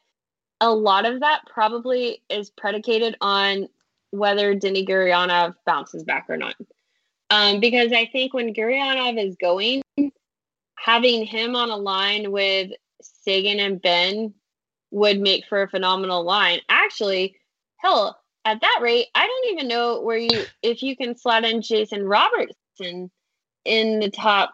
[0.58, 3.68] a lot of that probably is predicated on
[4.12, 6.54] whether Denny Gurianov bounces back or not.
[7.28, 9.82] Um, because I think when Gurianov is going,
[10.74, 12.70] having him on a line with
[13.02, 14.32] Seguin and Benn
[14.90, 16.60] would make for a phenomenal line.
[16.70, 17.36] Actually,
[17.76, 21.60] hell, at that rate, I don't even know where you if you can slot in
[21.60, 23.10] Jason Robertson
[23.64, 24.52] in the top.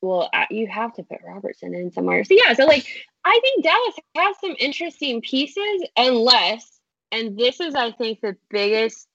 [0.00, 2.24] Well, you have to put Robertson in somewhere.
[2.24, 2.86] So yeah, so like
[3.24, 9.08] I think Dallas has some interesting pieces, unless, and this is I think the biggest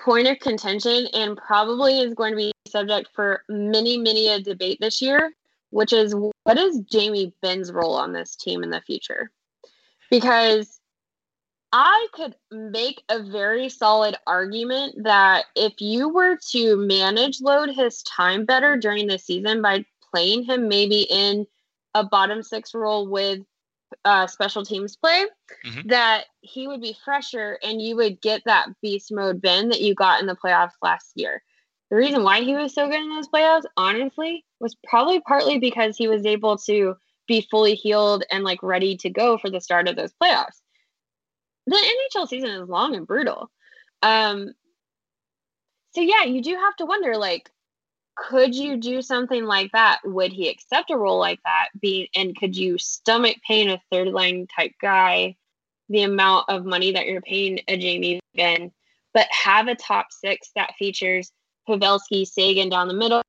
[0.00, 4.78] point of contention, and probably is going to be subject for many many a debate
[4.80, 5.32] this year,
[5.70, 6.14] which is
[6.44, 9.30] what is Jamie Benn's role on this team in the future,
[10.10, 10.75] because
[11.72, 18.02] I could make a very solid argument that if you were to manage load his
[18.04, 21.46] time better during the season by playing him maybe in
[21.94, 23.40] a bottom six role with
[24.04, 25.26] uh, special teams play,
[25.64, 25.88] mm-hmm.
[25.88, 29.94] that he would be fresher and you would get that beast mode Benn that you
[29.94, 31.42] got in the playoffs last year.
[31.90, 35.96] the reason why he was so good in those playoffs, honestly, was probably partly because
[35.96, 36.94] he was able to
[37.26, 40.60] be fully healed and like ready to go for the start of those playoffs.
[41.66, 41.76] The
[42.16, 43.50] NHL season is long and brutal.
[44.02, 44.52] Um,
[45.94, 47.50] so yeah, you do have to wonder like,
[48.16, 50.00] could you do something like that?
[50.04, 51.68] Would he accept a role like that?
[51.80, 55.36] Be and could you stomach paying a third line type guy
[55.88, 58.72] the amount of money that you're paying a Jamie Benn,
[59.14, 61.30] but have a top six that features
[61.68, 63.22] Pavelski, Seguin down the middle.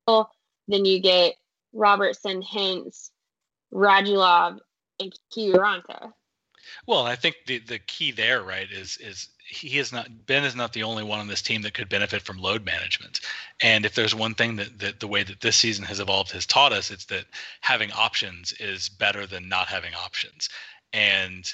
[0.67, 1.35] Then you get
[1.73, 3.11] Robertson, Hintz,
[3.73, 4.59] Radulov,
[4.99, 6.11] and Kiviranta.
[6.85, 10.55] Well, I think the the key there, right, is is he is not Benn is
[10.55, 13.21] not the only one on this team that could benefit from load management.
[13.61, 16.45] And if there's one thing that, that the way that this season has evolved has
[16.45, 17.25] taught us, it's that
[17.61, 20.49] having options is better than not having options.
[20.93, 21.49] And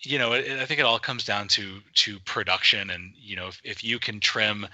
[0.00, 3.48] you know, it, I think it all comes down to to production, and you know,
[3.48, 4.66] if, if you can trim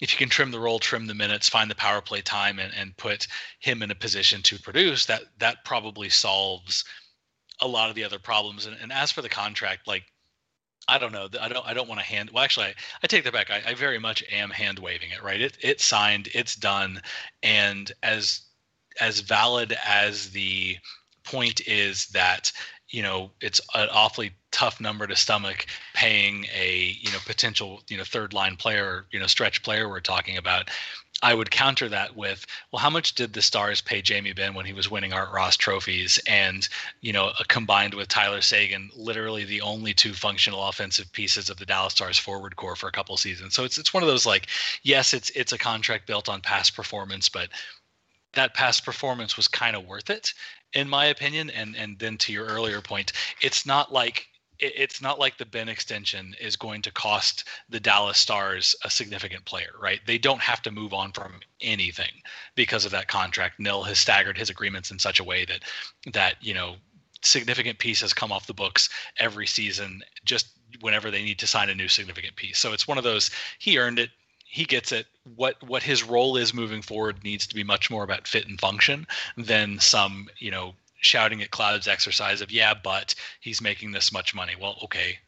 [0.00, 2.74] if you can trim the role, trim the minutes, find the power play time, and,
[2.74, 3.26] and put
[3.60, 6.84] him in a position to produce, that that probably solves
[7.60, 8.66] a lot of the other problems.
[8.66, 10.04] And, and as for the contract, like
[10.86, 11.28] I don't know.
[11.40, 11.66] I don't.
[11.66, 12.30] I don't want to hand.
[12.30, 13.50] Well, actually, I, I take that back.
[13.50, 15.22] I, I very much am hand waving it.
[15.22, 15.40] Right.
[15.40, 16.28] It it's signed.
[16.34, 17.00] It's done.
[17.42, 18.42] And as
[19.00, 20.76] as valid as the
[21.24, 22.52] point is that
[22.90, 27.96] you know it's an awfully tough number to stomach paying a you know potential you
[27.96, 30.70] know third line player you know stretch player we're talking about
[31.24, 34.66] I would counter that with, well, how much did the Stars pay Jamie Benn when
[34.66, 36.18] he was winning Art Ross trophies?
[36.26, 36.68] And,
[37.00, 41.56] you know, uh, combined with Tyler Seguin, literally the only two functional offensive pieces of
[41.56, 43.54] the Dallas Stars forward core for a couple seasons.
[43.54, 44.48] So it's it's one of those like,
[44.82, 47.48] yes, it's it's a contract built on past performance, but
[48.34, 50.34] that past performance was kind of worth it
[50.74, 51.48] in my opinion.
[51.48, 54.28] And and then to your earlier point, it's not like
[54.76, 59.44] it's not like the Benn extension is going to cost the Dallas Stars a significant
[59.44, 60.00] player, right?
[60.06, 62.22] They don't have to move on from anything
[62.54, 63.60] because of that contract.
[63.60, 65.60] Nill has staggered his agreements in such a way that
[66.12, 66.76] that you know
[67.22, 70.48] significant pieces come off the books every season just
[70.80, 72.58] whenever they need to sign a new significant piece.
[72.58, 74.10] So it's one of those he earned it
[74.54, 75.06] he gets it.
[75.34, 78.60] What what his role is moving forward needs to be much more about fit and
[78.60, 79.04] function
[79.36, 84.34] than some you know shouting at clouds exercise of yeah, but he's making this much
[84.34, 84.54] money.
[84.60, 85.18] Well, okay,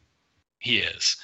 [0.59, 1.17] he is.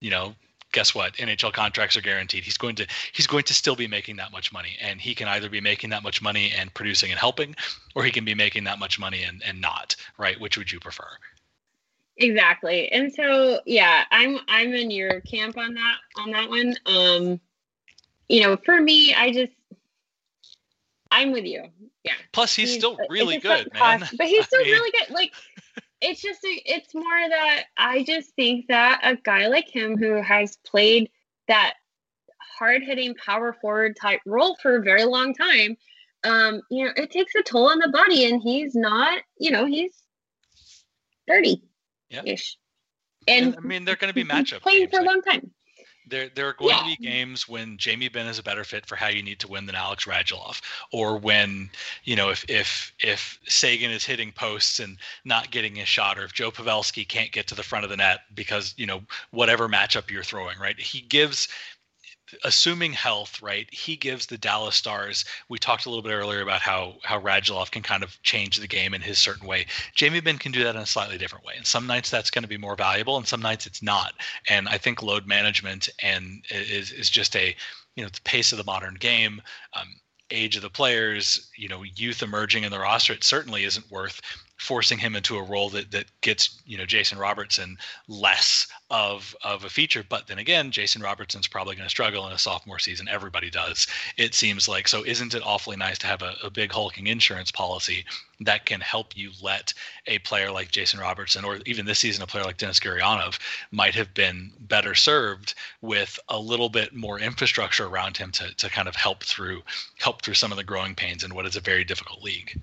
[0.00, 0.34] You know,
[0.72, 1.14] guess what?
[1.14, 2.44] NHL contracts are guaranteed.
[2.44, 5.28] He's going to he's going to still be making that much money, and he can
[5.28, 7.56] either be making that much money and producing and helping,
[7.94, 9.96] or he can be making that much money and and not.
[10.18, 10.40] Right?
[10.40, 11.08] Which would you prefer?
[12.16, 12.92] Exactly.
[12.92, 16.74] And so yeah, I'm I'm in your camp on that on that one.
[16.86, 17.40] Um
[18.28, 19.52] you know, for me, I just
[21.10, 21.64] I'm with you.
[22.04, 22.12] Yeah.
[22.32, 24.08] Plus he's, he's still really good, man.
[24.16, 24.72] but he's still I mean...
[24.72, 25.14] really good.
[25.14, 25.32] Like
[26.00, 30.56] it's just it's more that I just think that a guy like him who has
[30.66, 31.10] played
[31.48, 31.74] that
[32.58, 35.76] hard hitting power forward type role for a very long time,
[36.24, 39.66] um, you know, it takes a toll on the body and he's not, you know,
[39.66, 39.92] he's
[41.26, 41.62] 30
[42.24, 42.56] ish.
[43.28, 45.50] And, I mean, they're going to be matchup playing for a long time.
[46.10, 46.78] There, there are going yeah.
[46.82, 49.48] to be games when Jamie Benn is a better fit for how you need to
[49.48, 50.60] win than Alex Radulov,
[50.92, 51.70] or when
[52.04, 56.24] you know if if if Seguin is hitting posts and not getting a shot, or
[56.24, 59.68] if Joe Pavelski can't get to the front of the net because you know whatever
[59.68, 60.78] matchup you're throwing, right?
[60.78, 61.48] He gives
[62.44, 65.24] assuming health, right, he gives the Dallas Stars.
[65.48, 68.66] We talked a little bit earlier about how how Radulov can kind of change the
[68.66, 69.66] game in his certain way.
[69.94, 72.42] Jamie Benn can do that in a slightly different way, and some nights that's going
[72.42, 74.14] to be more valuable, and some nights it's not.
[74.48, 77.54] And I think load management and is is just a
[77.96, 79.42] you know the pace of the modern game.
[79.74, 80.00] Um,
[80.32, 84.20] age of the players, you know, youth emerging in the roster, it certainly isn't worth
[84.60, 89.64] forcing him into a role that that gets you know Jason Robertson less of of
[89.64, 90.04] a feature.
[90.06, 93.08] But then again, Jason Robertson's probably going to struggle in a sophomore season.
[93.08, 93.86] Everybody does.
[94.18, 95.02] It seems like so.
[95.04, 98.04] Isn't it awfully nice to have a, a big hulking insurance policy
[98.40, 99.72] that can help you let
[100.06, 103.38] a player like Jason Robertson, or even this season a player like Denis Gurianov,
[103.70, 108.68] might have been better served with a little bit more infrastructure around him to to
[108.68, 109.62] kind of help through
[109.98, 112.60] help through some of the growing pains in what is a very difficult league.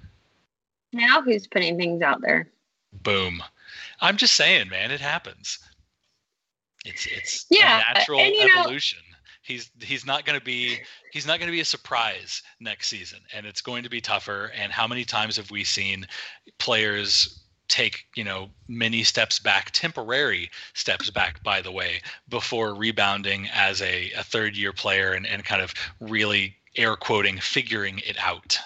[0.97, 2.49] Now who's putting things out there?
[2.91, 3.43] Boom.
[4.01, 5.59] I'm just saying, man, it happens.
[6.85, 8.99] It's it's yeah, uh, natural and, evolution.
[8.99, 10.77] Know, he's he's not going to be
[11.11, 14.51] he's not going to be a surprise next season and it's going to be tougher
[14.55, 16.05] and how many times have we seen
[16.59, 23.47] players take you know many steps back temporary steps back by the way before rebounding
[23.53, 28.17] as a, a third year player and, and kind of really air quoting figuring it
[28.19, 28.57] out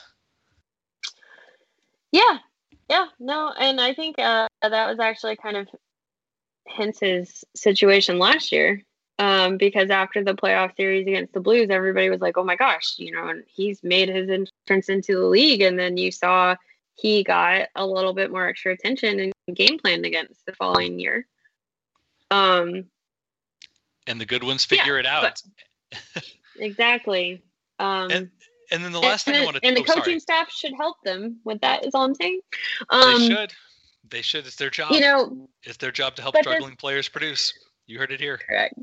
[2.12, 2.38] yeah,
[2.89, 5.68] yeah, no, and I think uh, that was actually kind of
[6.68, 8.82] Hintz's situation last year.
[9.20, 12.95] Um, because after the playoff series against the Blues, everybody was like, "Oh my gosh,
[12.97, 16.55] you know, and he's made his entrance into the league." And then you saw
[16.95, 21.28] he got a little bit more extra attention and game planned against the following year.
[22.32, 22.86] Um,
[24.07, 25.41] and the good ones figure yeah, it out.
[26.59, 27.43] exactly.
[27.80, 28.30] Um, and,
[28.72, 30.20] and then the last and, thing I want to and the oh, coaching sorry.
[30.20, 31.86] staff should help them with that.
[31.86, 32.42] Is all I'm saying.
[32.90, 33.54] Um, they should.
[34.10, 34.48] They should.
[34.48, 34.92] It's their job.
[34.92, 37.54] You know, it's their job to help struggling players produce.
[37.88, 38.38] You heard it here.
[38.38, 38.76] Correct.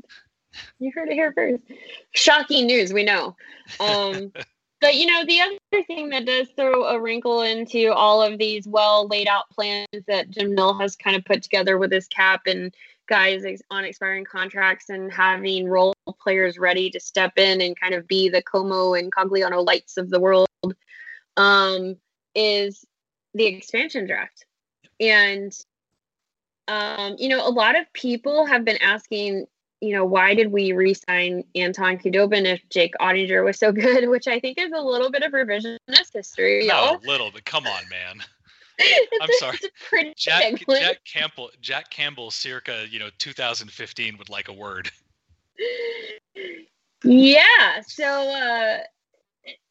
[0.79, 1.63] You heard it here first.
[2.11, 2.93] Shocking news.
[2.93, 3.35] We know.
[3.79, 4.31] Um,
[4.81, 8.67] but you know, the other thing that does throw a wrinkle into all of these
[8.67, 12.41] well laid out plans that Jim Nill has kind of put together with his cap
[12.45, 12.73] and
[13.09, 18.07] guys on expiring contracts and having role players ready to step in and kind of
[18.07, 20.47] be the Comeau and Cogliano lights of the world
[21.35, 21.97] um,
[22.35, 22.85] is
[23.33, 24.45] the expansion draft.
[24.99, 25.57] And,
[26.67, 29.47] um, you know, a lot of people have been asking,
[29.81, 34.07] you know, why did we re-sign Anton Khudobin if Jake Oettinger was so good?
[34.07, 36.67] Which I think is a little bit of revisionist history.
[36.67, 37.45] No, a little bit.
[37.45, 38.23] Come on, man.
[39.21, 39.57] I'm sorry.
[40.15, 44.91] Jack, Jack Campbell, Jack Campbell, circa you know 2015 would like a word.
[47.03, 47.81] Yeah.
[47.85, 48.79] So uh,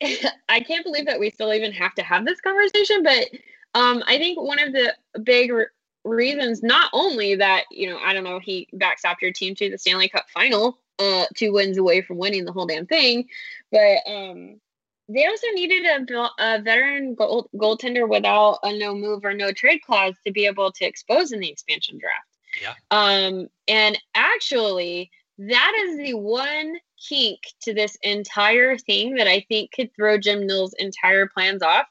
[0.49, 3.29] I can't believe that we still even have to have this conversation, but
[3.75, 5.67] um, I think one of the big re-
[6.05, 9.79] reasons, not only that you know, I don't know, he backstopped your team to the
[9.79, 13.29] Stanley Cup final, uh, two wins away from winning the whole damn thing,
[13.71, 14.61] but um,
[15.09, 19.81] they also needed a, a veteran goal, goaltender without a no move or no trade
[19.81, 22.29] clause to be able to expose in the expansion draft.
[22.61, 22.75] Yeah.
[22.91, 26.75] Um, and actually, that is the one
[27.09, 31.87] kink to this entire thing that I think could throw Jim Nill's entire plans off.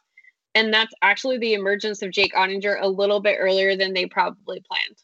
[0.54, 4.62] And that's actually the emergence of Jake Oettinger a little bit earlier than they probably
[4.68, 4.98] planned.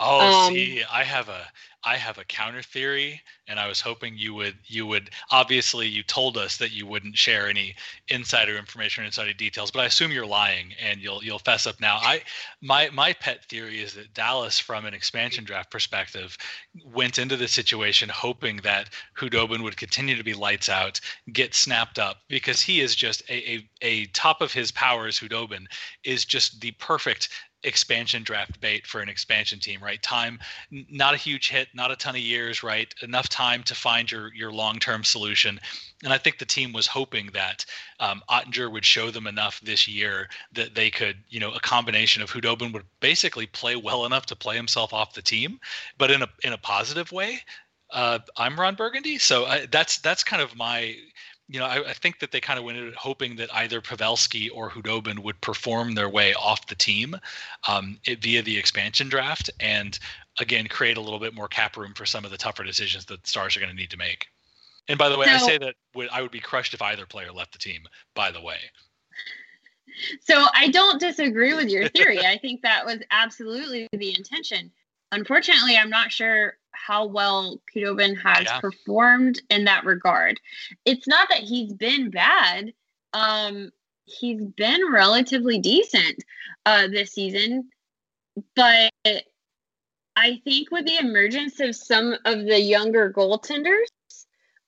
[0.00, 1.46] Oh, um, see, I have a
[1.84, 6.02] I have a counter theory, and I was hoping you would you would obviously you
[6.02, 7.76] told us that you wouldn't share any
[8.08, 11.80] insider information or insider details, but I assume you're lying, and you'll you'll fess up
[11.80, 11.96] now.
[11.96, 12.22] I
[12.60, 16.36] my my pet theory is that Dallas, from an expansion draft perspective,
[16.84, 21.00] went into the situation hoping that Khudobin would continue to be lights out,
[21.32, 25.20] get snapped up because he is just a a, a top of his powers.
[25.20, 25.66] Khudobin
[26.04, 27.28] is just the perfect
[27.64, 30.02] expansion draft bait for an expansion team, right?
[30.02, 30.38] Time,
[30.70, 32.92] not a huge hit, not a ton of years, right?
[33.02, 35.58] Enough time to find your your long term solution.
[36.04, 37.64] And I think the team was hoping that
[38.00, 42.22] um, Oettinger would show them enough this year that they could, you know, a combination
[42.22, 45.58] of Khudobin would basically play well enough to play himself off the team,
[45.98, 47.40] but in a in a positive way.
[47.90, 50.94] Uh, I'm Ron Burgundy, so I, that's that's kind of my
[51.48, 54.50] you know, I, I, think that they kind of went in hoping that either Pavelski
[54.52, 57.16] or Khudobin would perform their way off the team
[57.66, 59.98] um, it, via the expansion draft, and
[60.40, 63.22] again create a little bit more cap room for some of the tougher decisions that
[63.22, 64.26] the Stars are going to need to make.
[64.88, 65.74] And by the way, so, I say that
[66.12, 67.82] I would be crushed if either player left the team.
[68.14, 68.58] By the way.
[70.22, 72.20] So I don't disagree with your theory.
[72.20, 74.70] I think that was absolutely the intention.
[75.12, 76.56] Unfortunately, I'm not sure
[76.88, 78.60] how well Khudobin has yeah.
[78.60, 80.40] performed in that regard.
[80.86, 82.72] It's not that he's been bad.
[83.12, 83.70] Um,
[84.06, 86.24] he's been relatively decent
[86.64, 87.68] uh, this season,
[88.56, 88.92] but
[90.16, 93.86] I think with the emergence of some of the younger goaltenders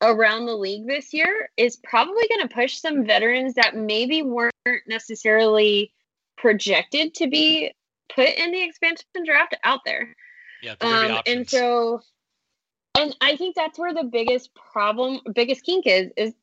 [0.03, 4.53] around the league this year is probably going to push some veterans that maybe weren't
[4.87, 5.93] necessarily
[6.37, 7.73] projected to be
[8.15, 10.15] put in the expansion draft out there.
[10.63, 12.03] Yeah, um, and so,
[12.99, 16.35] and I think that's where the biggest problem, biggest kink is, is,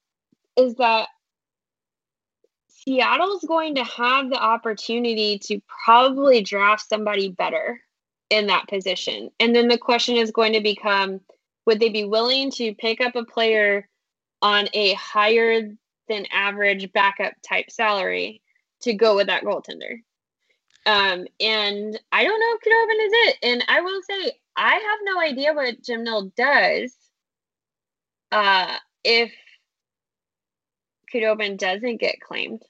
[0.56, 1.10] is that
[2.68, 7.82] Seattle's going to have the opportunity to probably draft somebody better
[8.30, 9.30] in that position.
[9.40, 11.22] And then the question is going to become
[11.66, 13.90] would they be willing to pick up a player
[14.42, 15.70] on a higher
[16.08, 18.42] than average backup type salary
[18.82, 20.00] to go with that goaltender?
[20.88, 23.38] Um, and I don't know if Khudobin is it.
[23.44, 26.96] And I will say, I have no idea what Jim Nill does
[28.32, 28.74] uh,
[29.04, 29.32] if
[31.14, 32.64] Khudobin doesn't get claimed.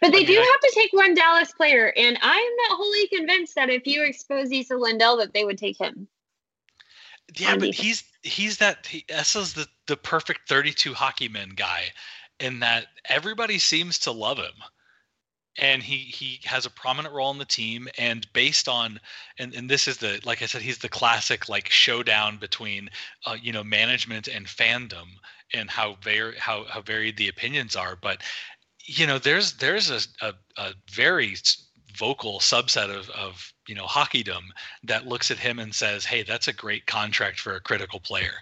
[0.00, 3.56] But they do have to take one Dallas player, and I am not wholly convinced
[3.56, 6.06] that if you expose Esa Lindell, that they would take him.
[7.36, 11.86] Yeah, but he's he's that he, Esa's the the perfect 32 hockey men guy,
[12.38, 14.54] in that everybody seems to love him
[15.58, 18.98] and he he has a prominent role in the team and based on
[19.38, 22.88] and, and this is the like i said he's the classic like showdown between
[23.26, 25.06] uh, you know management and fandom
[25.52, 28.22] and how very how, how varied the opinions are but
[28.84, 31.36] you know there's there's a, a, a very
[31.96, 34.42] vocal subset of of you know hockeydom
[34.84, 38.34] that looks at him and says, "Hey, that's a great contract for a critical player."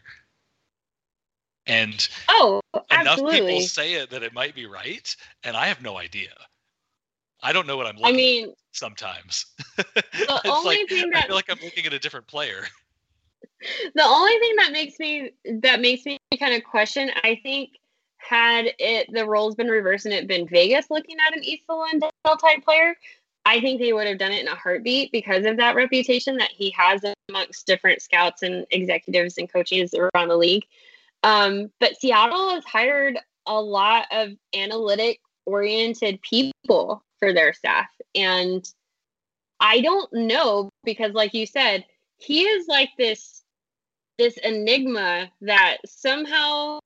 [1.66, 5.98] And oh, enough people say it that it might be right, and I have no
[5.98, 6.32] idea.
[7.42, 9.46] I don't know what I'm looking I mean, at sometimes.
[9.76, 12.66] the only like, thing I that feel like I'm looking at a different player.
[13.94, 15.30] the only thing that makes me
[15.62, 17.70] that makes me kind of question, I think,
[18.18, 22.10] had it the roles been reversed and it been Vegas looking at an Esa Lindell
[22.24, 22.96] type player,
[23.46, 26.50] I think they would have done it in a heartbeat because of that reputation that
[26.50, 30.66] he has amongst different scouts and executives and coaches around the league.
[31.22, 37.86] Um, but Seattle has hired a lot of analytic oriented people for their staff.
[38.14, 38.68] And
[39.60, 41.84] I don't know because, like you said,
[42.18, 43.42] he is like this
[44.18, 46.78] this enigma that somehow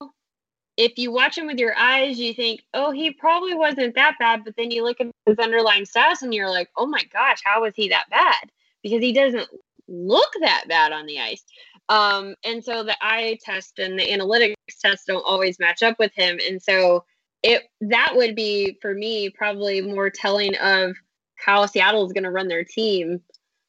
[0.77, 4.45] if you watch him with your eyes, you think, oh, he probably wasn't that bad.
[4.45, 7.63] But then you look at his underlying stats and you're like, oh my gosh, how
[7.63, 8.51] was he that bad?
[8.83, 9.49] Because he doesn't
[9.89, 11.45] look that bad on the ice.
[11.89, 16.13] Um, and so the eye test and the analytics test don't always match up with
[16.15, 16.39] him.
[16.49, 17.05] And so
[17.45, 20.97] it that would be for me probably more telling of
[21.37, 23.21] how Seattle is going to run their team,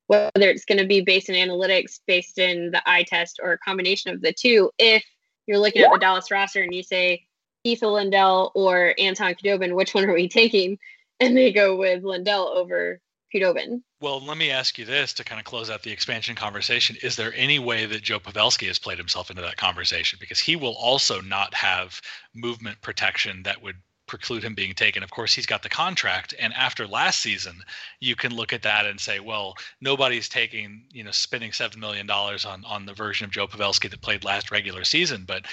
[0.08, 3.58] whether it's going to be based in analytics, based in the eye test, or a
[3.58, 4.72] combination of the two.
[4.80, 5.04] If
[5.46, 7.26] you're looking at the Dallas roster and you say
[7.66, 10.80] Esa Lindell or Anton Khudobin, which one are we taking?
[11.22, 13.00] And they go with Lindell over
[13.36, 13.82] Khudobin.
[14.00, 16.96] Well, let me ask you this to kind of close out the expansion conversation.
[17.04, 20.18] Is there any way that Joe Pavelski has played himself into that conversation?
[20.20, 22.02] Because he will also not have
[22.34, 23.76] movement protection that would
[24.08, 25.04] preclude him being taken.
[25.04, 27.64] Of course, he's got the contract, and after last season,
[28.00, 32.06] you can look at that and say, well, nobody's taking, you know, spending seven million
[32.06, 35.26] dollars on on the version of Joe Pavelski that played last regular season.
[35.26, 35.46] But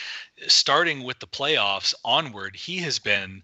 [0.48, 3.42] starting with the playoffs onward, he has been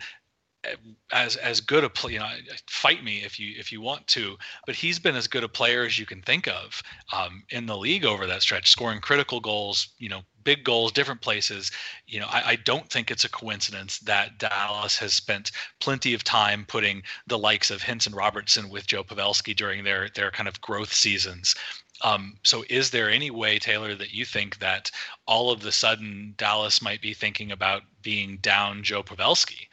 [1.12, 2.28] as as good a play, you know,
[2.68, 4.36] fight me if you if you want to,
[4.66, 6.82] but he's been as good a player as you can think of
[7.12, 11.20] um, in the league over that stretch, scoring critical goals, you know, big goals, different
[11.20, 11.70] places.
[12.06, 16.24] You know, I, I don't think it's a coincidence that Dallas has spent plenty of
[16.24, 20.60] time putting the likes of and Robertson with Joe Pavelski during their their kind of
[20.60, 21.54] growth seasons.
[22.02, 24.90] Um, so, is there any way, Taylor, that you think that
[25.26, 29.66] all of the sudden Dallas might be thinking about being down Joe Pavelski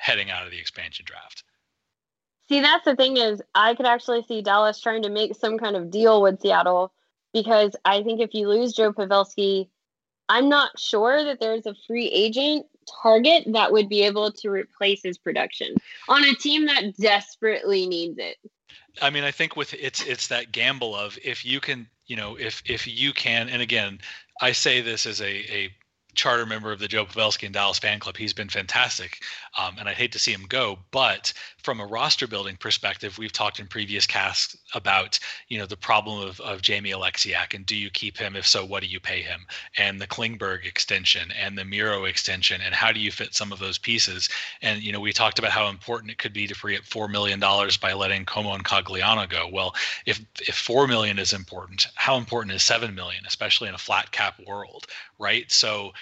[0.00, 1.44] heading out of the expansion draft.
[2.48, 5.76] See, that's the thing is, I could actually see Dallas trying to make some kind
[5.76, 6.92] of deal with Seattle
[7.32, 9.68] because I think if you lose Joe Pavelski,
[10.28, 12.66] I'm not sure that there's a free agent
[13.02, 15.74] target that would be able to replace his production
[16.08, 18.36] on a team that desperately needs it.
[19.02, 22.36] I mean, I think with it's it's that gamble of if you can, you know,
[22.36, 24.00] if if you can, and again,
[24.40, 25.70] I say this as a a
[26.14, 28.16] charter member of the Joe Pavelski and Dallas fan club.
[28.16, 29.22] He's been fantastic,
[29.58, 30.78] um, and I'd hate to see him go.
[30.90, 35.76] But from a roster building perspective, we've talked in previous casts about you know the
[35.76, 38.36] problem of, of Jamie Oleksiak and do you keep him?
[38.36, 39.46] If so, what do you pay him?
[39.76, 43.58] And the Klingberg extension and the Miro extension, and how do you fit some of
[43.58, 44.28] those pieces?
[44.62, 47.08] And you know we talked about how important it could be to free up four
[47.08, 49.48] million dollars by letting Comeau and Cogliano go.
[49.52, 49.74] Well,
[50.06, 54.10] if if four million is important, how important is seven million, especially in a flat
[54.10, 54.86] cap world,
[55.18, 55.50] right?
[55.50, 55.92] So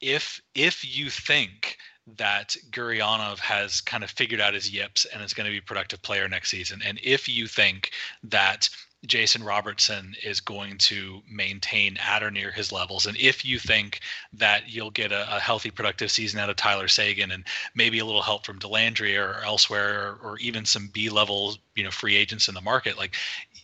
[0.00, 1.76] if if you think
[2.16, 5.62] that Gurianov has kind of figured out his yips and is going to be a
[5.62, 7.90] productive player next season, and if you think
[8.22, 8.68] that
[9.06, 13.06] Jason Robertson is going to maintain at or near his levels.
[13.06, 14.00] And if you think
[14.32, 17.44] that you'll get a, a, healthy, productive season out of Tyler Seguin and
[17.76, 21.84] maybe a little help from Dellandrea or elsewhere, or, or even some B level, you
[21.84, 23.14] know, free agents in the market, like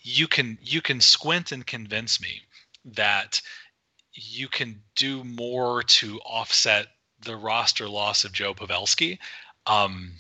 [0.03, 2.43] you can you can squint and convince me
[2.85, 3.41] that
[4.15, 6.87] you can do more to offset
[7.23, 9.19] the roster loss of Joe Pavelski.
[9.67, 10.13] Um,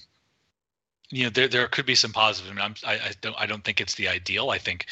[1.10, 2.50] you know, there there could be some positive.
[2.50, 4.50] I, mean, I, I don't I don't think it's the ideal.
[4.50, 4.86] I think,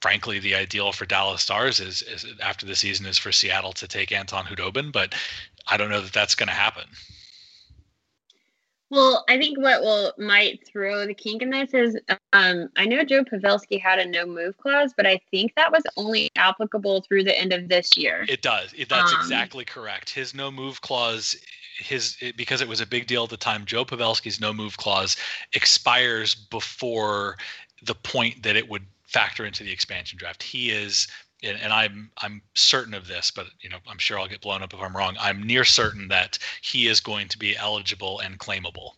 [0.00, 3.88] frankly, the ideal for Dallas Stars is, is after the season is for Seattle to
[3.88, 5.14] take Anton Khudobin, but
[5.66, 6.84] I don't know that that's going to happen.
[8.90, 11.96] Well, I think what will might throw the kink in this is
[12.32, 15.82] um, I know Joe Pavelski had a no move clause, but I think that was
[15.98, 18.24] only applicable through the end of this year.
[18.28, 18.74] It does.
[18.88, 20.08] That's um, exactly correct.
[20.08, 21.36] His no move clause,
[21.78, 23.66] his because it was a big deal at the time.
[23.66, 25.16] Joe Pavelski's no move clause
[25.52, 27.36] expires before
[27.82, 30.42] the point that it would factor into the expansion draft.
[30.42, 31.08] He is
[31.42, 34.74] and, I'm I'm certain of this, but you know I'm sure I'll get blown up
[34.74, 35.16] if I'm wrong.
[35.20, 38.92] I'm near certain that he is going to be eligible and claimable.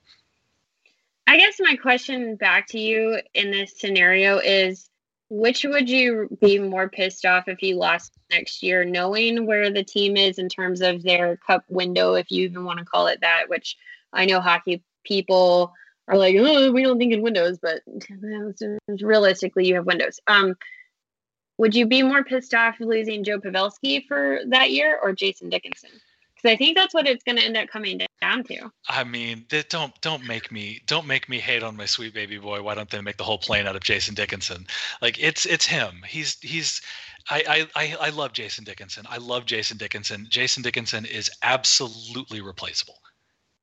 [1.27, 4.91] I guess my question back to you in this scenario is
[5.29, 9.85] which would you be more pissed off if you lost next year, knowing where the
[9.85, 13.21] team is in terms of their cup window, if you even want to call it
[13.21, 13.77] that, which
[14.13, 15.73] I know hockey people
[16.09, 17.83] are like, oh, we don't think in windows, but
[19.01, 20.19] realistically, you have windows.
[20.27, 20.57] Um,
[21.61, 25.91] would you be more pissed off losing Joe Pavelski for that year or Jason Dickinson?
[26.35, 28.73] Because I think that's what it's going to end up coming down to.
[28.89, 32.63] I mean, don't don't make me don't make me hate on my sweet baby boy.
[32.63, 34.67] Why don't they make the whole plane out of Jason Dickinson?
[35.03, 36.03] Like it's it's him.
[36.09, 36.81] He's he's
[37.29, 39.05] I, I I love Jason Dickinson.
[39.11, 40.29] I love Jason Dickinson.
[40.31, 42.97] Jason Dickinson is absolutely replaceable.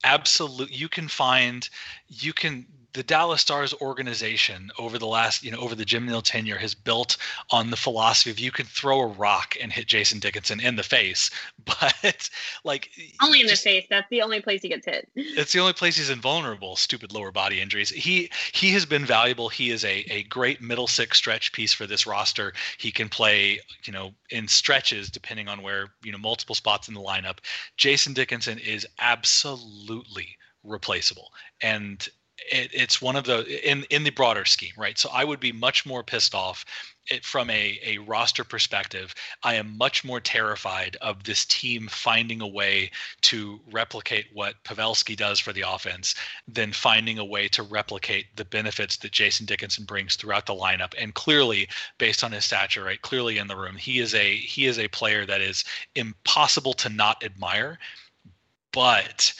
[0.03, 0.69] Absolute.
[0.69, 1.67] You can find.
[2.07, 6.21] You can the Dallas Stars organization over the last, you know, over the Jim Nill
[6.21, 7.17] tenure has built
[7.51, 10.83] on the philosophy of you can throw a rock and hit Jason Dickinson in the
[10.83, 11.29] face,
[11.65, 12.29] but
[12.63, 12.89] like
[13.21, 13.87] only in just, the face.
[13.89, 15.09] That's the only place he gets hit.
[15.15, 16.75] It's the only place he's invulnerable.
[16.75, 17.89] Stupid lower body injuries.
[17.89, 19.49] He he has been valuable.
[19.49, 22.53] He is a a great middle six stretch piece for this roster.
[22.77, 26.93] He can play, you know, in stretches depending on where you know multiple spots in
[26.93, 27.39] the lineup.
[27.75, 31.31] Jason Dickinson is absolutely replaceable
[31.61, 32.09] and
[32.51, 34.97] it, it's one of the in in the broader scheme, right?
[34.97, 36.65] So I would be much more pissed off
[37.09, 39.13] it, from a, a roster perspective,
[39.43, 45.15] I am much more terrified of this team finding a way to replicate what Pavelski
[45.15, 46.15] does for the offense
[46.47, 50.93] than finding a way to replicate the benefits that Jason Dickinson brings throughout the lineup.
[50.97, 54.65] And clearly, based on his stature, right, clearly in the room, he is a he
[54.65, 55.63] is a player that is
[55.95, 57.79] impossible to not admire.
[58.73, 59.33] But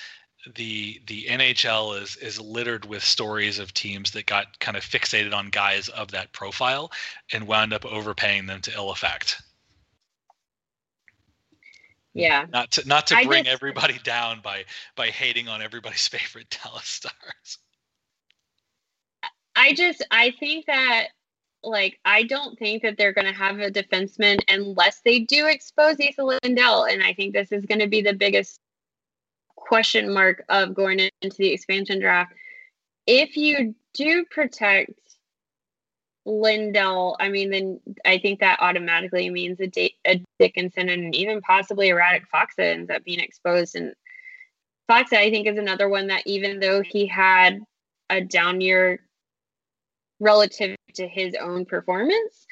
[0.55, 5.33] the the NHL is is littered with stories of teams that got kind of fixated
[5.33, 6.91] on guys of that profile
[7.33, 9.41] and wound up overpaying them to ill effect.
[12.13, 12.45] Yeah.
[12.51, 16.87] Not to not to bring just, everybody down by by hating on everybody's favorite Dallas
[16.87, 17.59] Stars.
[19.55, 21.07] I just I think that
[21.63, 25.97] like I don't think that they're going to have a defenseman unless they do expose
[25.99, 28.59] Esa Lindell, and I think this is going to be the biggest
[29.67, 32.33] question mark of going into the expansion draft.
[33.05, 34.91] If you do protect
[36.25, 41.41] Lindell, I mean, then I think that automatically means a, D- a Dickinson and even
[41.41, 43.75] possibly erratic Radek Faksa ends up being exposed.
[43.75, 43.93] And
[44.89, 47.59] Faksa, I think, is another one that even though he had
[48.09, 49.01] a down year
[50.19, 52.47] relative to his own performance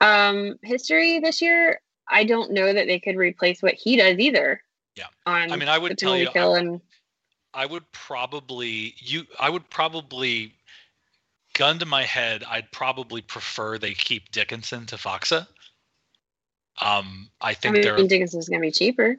[0.00, 4.62] um, history this year, I don't know that they could replace what he does either.
[4.98, 5.06] Yeah.
[5.26, 6.80] I mean, I would tell you, I, and...
[7.54, 9.24] I would probably you.
[9.38, 10.54] I would probably
[11.54, 12.44] gun to my head.
[12.48, 15.46] I'd probably prefer they keep Dickinson to Faksa
[16.80, 19.16] Um, I think I mean, they're Dickinson's gonna be cheaper.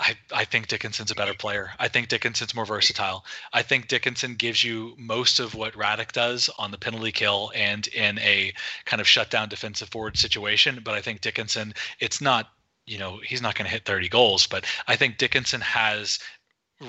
[0.00, 1.72] I, I think Dickinson's a better player.
[1.78, 3.24] I think Dickinson's more versatile.
[3.52, 7.86] I think Dickinson gives you most of what Radek does on the penalty kill and
[7.88, 8.54] in a
[8.86, 10.80] kind of shutdown defensive forward situation.
[10.82, 12.48] But I think Dickinson, it's not
[12.86, 16.18] you know, he's not going to hit 30 goals, but I think Dickinson has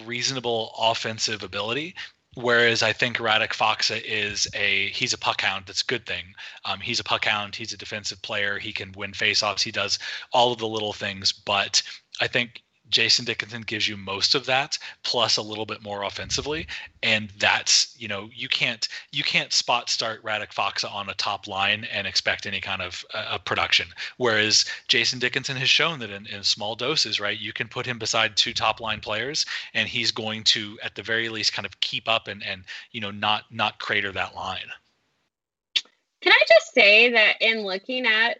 [0.05, 1.95] reasonable offensive ability.
[2.35, 5.65] Whereas I think Radek Faksa is a he's a puck hound.
[5.67, 6.33] That's a good thing.
[6.63, 7.57] Um, he's a puck hound.
[7.57, 8.57] He's a defensive player.
[8.57, 9.61] He can win faceoffs.
[9.61, 9.99] He does
[10.31, 11.33] all of the little things.
[11.33, 11.83] But
[12.21, 12.61] I think
[12.91, 16.67] Jason Dickinson gives you most of that plus a little bit more offensively.
[17.01, 21.47] And that's you know you can't you can't spot start Radek Faksa on a top
[21.47, 23.87] line and expect any kind of uh, production.
[24.17, 27.97] Whereas Jason Dickinson has shown that in, in small doses right you can put him
[27.97, 31.79] beside two top line players and he's going to at the very least kind of
[31.79, 34.71] keep up and and you know not not crater that line.
[36.21, 38.37] Can I just say that in looking at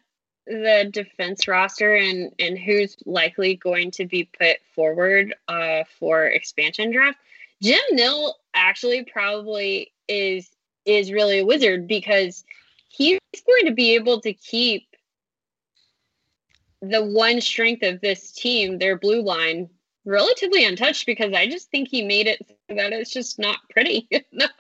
[0.51, 6.91] the defense roster and and who's likely going to be put forward uh, for expansion
[6.91, 7.17] draft,
[7.61, 10.49] Jim Nill actually probably is
[10.85, 12.43] is really a wizard because
[12.89, 14.87] he's going to be able to keep
[16.81, 19.69] the one strength of this team, their blue line,
[20.03, 24.07] relatively untouched because I just think he made it so that it's just not pretty
[24.31, 24.51] enough.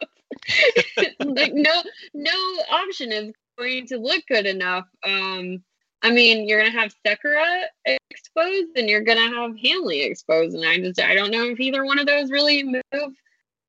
[1.19, 1.83] like no
[2.13, 2.31] no
[2.71, 4.87] option is going to look good enough.
[5.03, 5.63] Um
[6.03, 7.65] I mean, you're gonna have Sekera
[8.09, 11.85] exposed, and you're gonna have Hanley exposed, and I just I don't know if either
[11.85, 13.13] one of those really move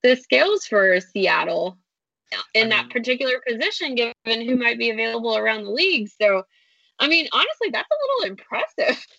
[0.02, 1.78] the scales for Seattle
[2.54, 6.08] in I that particular position, given who might be available around the league.
[6.20, 6.44] So,
[6.98, 9.06] I mean, honestly, that's a little impressive.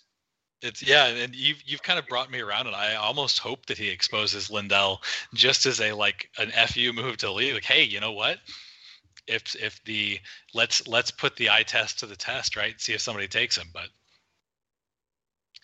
[0.65, 3.77] It's yeah, and you've you've kind of brought me around, and I almost hope that
[3.77, 5.01] he exposes Lindell
[5.33, 7.55] just as a like an fu move to leave.
[7.55, 8.37] Like, hey, you know what?
[9.27, 10.19] If if the
[10.53, 12.79] let's let's put the eye test to the test, right?
[12.79, 13.67] See if somebody takes him.
[13.73, 13.87] But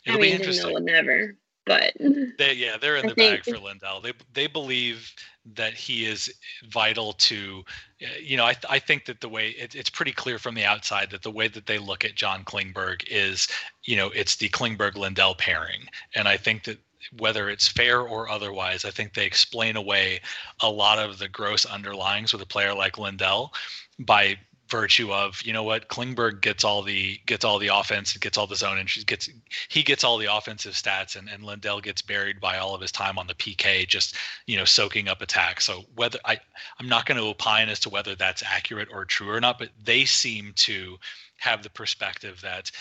[0.05, 0.85] it'll I mean, be interesting.
[0.85, 1.35] never,
[1.65, 1.93] but
[2.37, 4.01] they, yeah, they're in the bag for Lindell.
[4.01, 5.13] They they believe
[5.55, 6.33] that he is
[6.69, 7.63] vital to,
[8.01, 10.65] eh, you know, I I think that the way it, it's pretty clear from the
[10.65, 13.47] outside that the way that they look at John Klingberg is,
[13.83, 16.79] you know, it's the Klingberg Lindell pairing, and I think that
[17.17, 20.21] whether it's fair or otherwise, I think they explain away
[20.61, 23.53] a lot of the gross underlyings with a player like Lindell
[23.99, 24.37] by
[24.69, 28.37] virtue of you know what Klingberg gets all the gets all the offense and gets
[28.37, 29.27] all the zone and she gets
[29.67, 32.91] he gets all the offensive stats and, and Lindell gets buried by all of his
[32.91, 35.61] time on the PK just you know soaking up attack.
[35.61, 36.39] So whether I
[36.79, 39.69] I'm not going to opine as to whether that's accurate or true or not but
[39.83, 40.97] they seem to
[41.37, 42.71] have the perspective that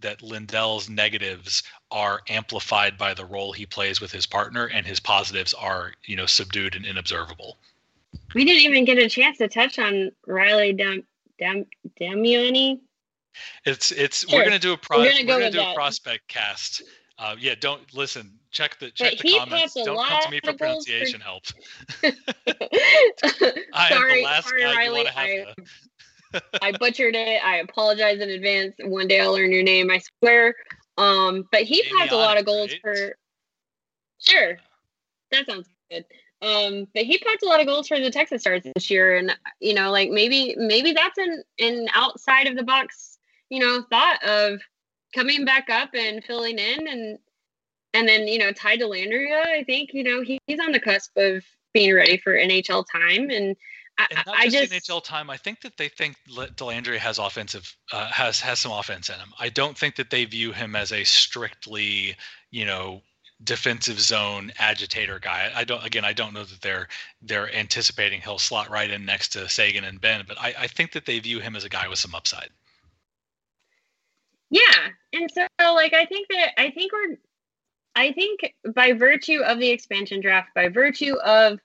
[0.00, 5.00] that Lindell's negatives are amplified by the role he plays with his partner and his
[5.00, 7.56] positives are you know subdued and inobservable
[8.34, 11.04] we didn't even get a chance to touch on Riley Dam-
[11.38, 11.66] Dam-
[12.00, 12.80] Damiani.
[13.64, 14.38] It's it's sure.
[14.38, 15.72] we're gonna do a pro- we're gonna, go we're gonna do that.
[15.72, 16.82] a prospect cast.
[17.18, 18.32] Uh, yeah, don't listen.
[18.50, 19.74] Check the check but the comments.
[19.74, 21.24] Don't come to me for pronunciation for...
[21.24, 21.44] help.
[23.72, 25.28] I sorry, am the last sorry, guy Riley, you want to have.
[25.58, 25.62] I,
[26.62, 27.44] I butchered it.
[27.44, 28.74] I apologize in advance.
[28.80, 29.90] One day I'll learn your name.
[29.90, 30.54] I swear.
[30.96, 32.80] Um, but he has a lot of goals right?
[32.82, 33.16] for.
[34.18, 34.58] Sure,
[35.32, 36.04] that sounds good.
[36.42, 39.36] Um, but he packed a lot of goals for the Texas Stars this year, and
[39.60, 43.18] you know, like maybe maybe that's an an outside of the box,
[43.48, 44.60] you know, thought of
[45.14, 47.18] coming back up and filling in, and
[47.92, 51.10] and then you know, Ty Dellandrea, I think you know he, he's on the cusp
[51.16, 53.54] of being ready for NHL time, and
[54.10, 55.30] and not I just, just NHL time.
[55.30, 59.32] I think that they think Dellandrea has offensive uh, has has some offense in him.
[59.38, 62.16] I don't think that they view him as a strictly
[62.50, 63.02] you know
[63.44, 65.50] defensive zone agitator guy.
[65.54, 66.88] I don't again I don't know that they're
[67.22, 70.92] they're anticipating he'll slot right in next to Seguin and Benn, but I, I think
[70.92, 72.50] that they view him as a guy with some upside.
[74.50, 74.88] Yeah.
[75.12, 77.16] And so like I think that I think we're
[77.96, 81.58] I think by virtue of the expansion draft, by virtue of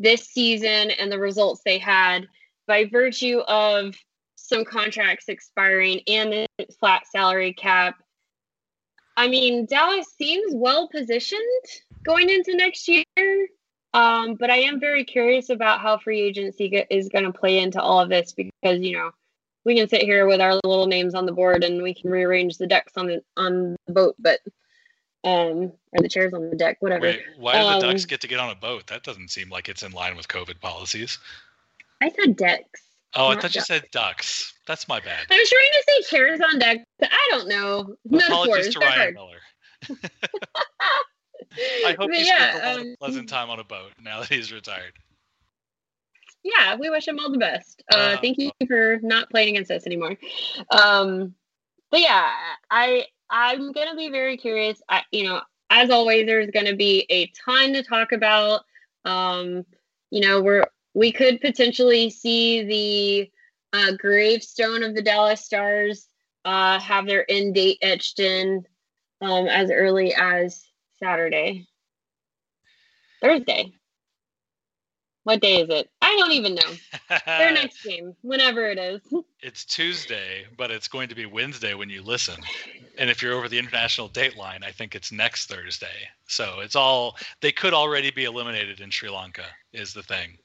[0.00, 2.26] this season and the results they had,
[2.66, 3.94] by virtue of
[4.34, 6.46] some contracts expiring and the
[6.80, 7.94] flat salary cap
[9.20, 11.42] I mean, Dallas seems well positioned
[12.04, 13.04] going into next year.
[13.92, 17.82] Um, but I am very curious about how free agency is going to play into
[17.82, 19.10] all of this because you know
[19.64, 22.56] we can sit here with our little names on the board and we can rearrange
[22.56, 24.40] the decks on the on the boat, but
[25.22, 27.06] um, or the chairs on the deck, whatever.
[27.06, 28.86] Wait, why do um, the Ducks get to get on a boat?
[28.86, 31.18] That doesn't seem like it's in line with COVID policies.
[32.00, 32.82] I said decks.
[33.14, 33.54] Oh, I thought ducks.
[33.56, 34.54] you said ducks.
[34.66, 35.26] That's my bad.
[35.30, 36.78] I was trying to say chairs on deck.
[37.02, 37.96] I don't know.
[38.12, 39.38] Apologies to Ryan Miller.
[41.86, 44.52] I hope he yeah, spent a um, pleasant time on a boat now that he's
[44.52, 44.92] retired.
[46.44, 47.82] Yeah, we wish him all the best.
[47.92, 50.16] Uh, uh, thank you for not playing against us anymore.
[50.70, 51.34] Um,
[51.90, 52.30] but yeah,
[52.70, 54.80] I I'm gonna be very curious.
[54.88, 58.62] I, you know, as always, there's gonna be a ton to talk about.
[59.04, 59.64] Um,
[60.10, 63.30] you know, we're we could potentially see the
[63.78, 66.08] uh, gravestone of the Dallas Stars
[66.44, 68.66] uh, have their end date etched in
[69.20, 70.66] um, as early as
[70.98, 71.66] Saturday.
[73.20, 73.72] Thursday.
[75.24, 75.90] What day is it?
[76.00, 77.18] I don't even know.
[77.26, 79.00] Their next game, whenever it is.
[79.40, 82.36] it's Tuesday, but it's going to be Wednesday when you listen.
[82.96, 86.08] And if you're over the international date line, I think it's next Thursday.
[86.26, 90.38] So it's all, they could already be eliminated in Sri Lanka, is the thing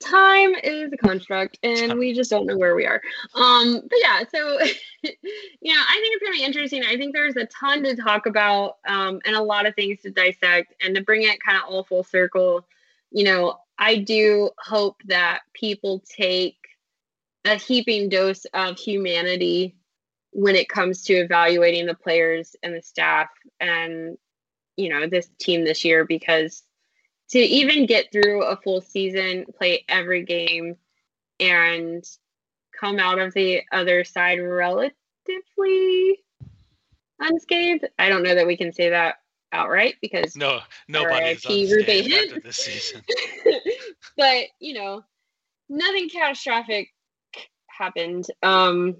[0.00, 3.00] time is a construct and we just don't know where we are
[3.34, 4.58] um but yeah so
[5.02, 7.94] you know i think it's going to be interesting i think there's a ton to
[7.94, 11.58] talk about um and a lot of things to dissect and to bring it kind
[11.58, 12.64] of all full circle
[13.10, 16.56] you know i do hope that people take
[17.44, 19.76] a heaping dose of humanity
[20.32, 24.16] when it comes to evaluating the players and the staff and
[24.76, 26.62] you know this team this year because
[27.30, 30.76] to even get through a full season, play every game,
[31.38, 32.04] and
[32.78, 34.92] come out of the other side relatively
[37.20, 37.86] unscathed.
[37.98, 39.19] I don't know that we can say that
[39.52, 43.02] outright because no, nobody's unscathed after this season.
[44.16, 45.02] but you know,
[45.68, 46.88] nothing catastrophic
[47.66, 48.26] happened.
[48.42, 48.96] Um,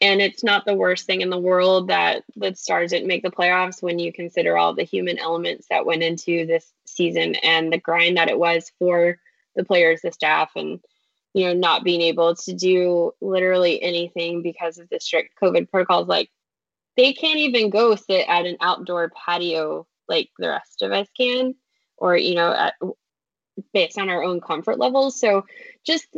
[0.00, 3.30] and it's not the worst thing in the world that the stars didn't make the
[3.30, 7.78] playoffs when you consider all the human elements that went into this season and the
[7.78, 9.18] grind that it was for
[9.54, 10.80] the players the staff and
[11.34, 16.08] you know not being able to do literally anything because of the strict covid protocols
[16.08, 16.30] like
[16.96, 21.54] they can't even go sit at an outdoor patio like the rest of us can
[21.96, 22.74] or you know at,
[23.72, 25.44] based on our own comfort levels so
[25.84, 26.16] just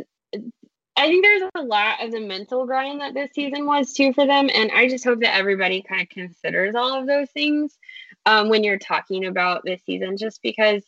[0.97, 4.25] I think there's a lot of the mental grind that this season was too for
[4.25, 4.49] them.
[4.53, 7.77] And I just hope that everybody kind of considers all of those things
[8.25, 10.83] um, when you're talking about this season, just because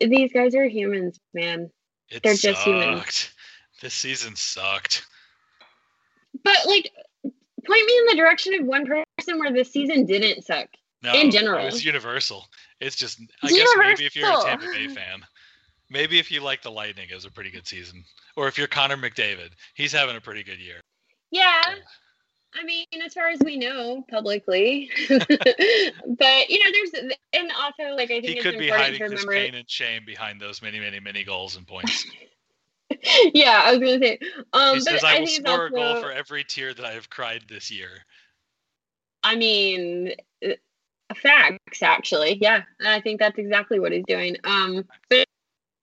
[0.00, 1.70] these guys are humans, man.
[2.08, 2.56] It They're sucked.
[2.56, 3.30] just humans.
[3.80, 5.06] This season sucked.
[6.42, 6.90] But like,
[7.68, 10.68] point me in the direction of one person where this season didn't suck.
[11.02, 11.66] No, in general.
[11.66, 12.44] it's universal.
[12.80, 15.24] It's just I guess maybe if you're a Tampa Bay fan,
[15.90, 18.04] maybe if you like the Lightning, it was a pretty good season.
[18.36, 20.80] Or if you're Connor McDavid, he's having a pretty good year.
[21.30, 21.62] Yeah.
[22.54, 28.10] I mean, as far as we know publicly, but you know, there's and also like
[28.10, 30.98] I think he it's could be hiding his pain and shame behind those many, many,
[30.98, 32.06] many goals and points.
[33.34, 34.18] yeah, I was gonna say.
[34.52, 37.10] Um, he says, I, "I will score a goal for every tear that I have
[37.10, 37.90] cried this year."
[39.22, 40.12] I mean,
[40.44, 40.54] uh,
[41.14, 42.38] facts actually.
[42.40, 44.36] Yeah, I think that's exactly what he's doing.
[44.44, 45.26] Um, but,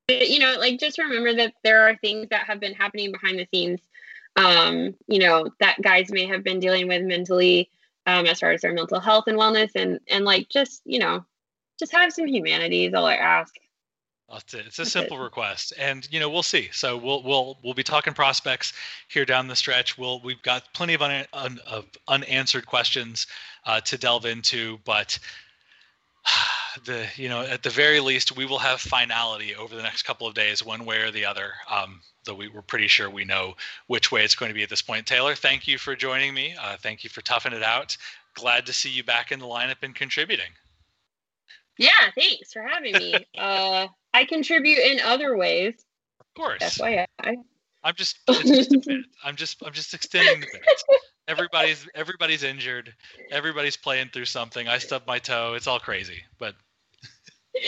[0.08, 3.38] but you know, like just remember that there are things that have been happening behind
[3.38, 3.80] the scenes.
[4.36, 7.70] Um, you know, that guys may have been dealing with mentally,
[8.06, 11.24] um, as far as their mental health and wellness, and and like just you know,
[11.78, 13.54] just have some humanity is all I ask.
[14.30, 14.66] That's it.
[14.66, 14.92] It's a That's it.
[14.92, 16.68] simple request, and you know we'll see.
[16.72, 18.72] So we'll we'll we'll be talking prospects
[19.08, 19.96] here down the stretch.
[19.96, 23.26] We'll we've got plenty of un, un, of unanswered questions
[23.66, 25.18] uh, to delve into, but
[26.84, 30.26] the you know at the very least we will have finality over the next couple
[30.26, 31.52] of days, one way or the other.
[31.70, 33.54] Um, though we, we're pretty sure we know
[33.86, 35.06] which way it's going to be at this point.
[35.06, 36.56] Taylor, thank you for joining me.
[36.60, 37.96] Uh, thank you for toughing it out.
[38.34, 40.50] Glad to see you back in the lineup and contributing.
[41.78, 43.14] Yeah, thanks for having me.
[43.38, 45.74] uh, I contribute in other ways.
[46.20, 46.78] Of course.
[46.78, 47.06] FYI.
[47.84, 49.04] I'm just, it's just a bit.
[49.24, 50.62] I'm just, I'm just extending the bit.
[51.28, 52.92] Everybody's, everybody's injured.
[53.30, 54.66] Everybody's playing through something.
[54.68, 55.54] I stubbed my toe.
[55.54, 56.54] It's all crazy, but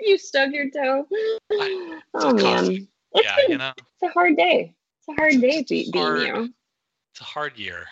[0.00, 1.06] you stubbed your toe.
[1.52, 4.74] I- it's oh man, yeah, a, you know, it's a hard day.
[5.00, 6.52] It's a hard day It's be, being you.
[7.12, 7.84] it's a hard year,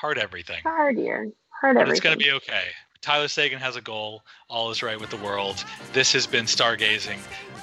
[0.00, 0.60] hard everything.
[0.62, 1.30] Hard year.
[1.60, 1.90] Hard But everything.
[1.92, 2.64] it's gonna be okay.
[3.04, 4.22] Tyler Seguin has a goal.
[4.48, 5.62] All is right with the world.
[5.92, 7.18] This has been Stargazing.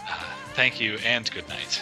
[0.07, 0.23] Uh,
[0.53, 1.81] thank you and good night.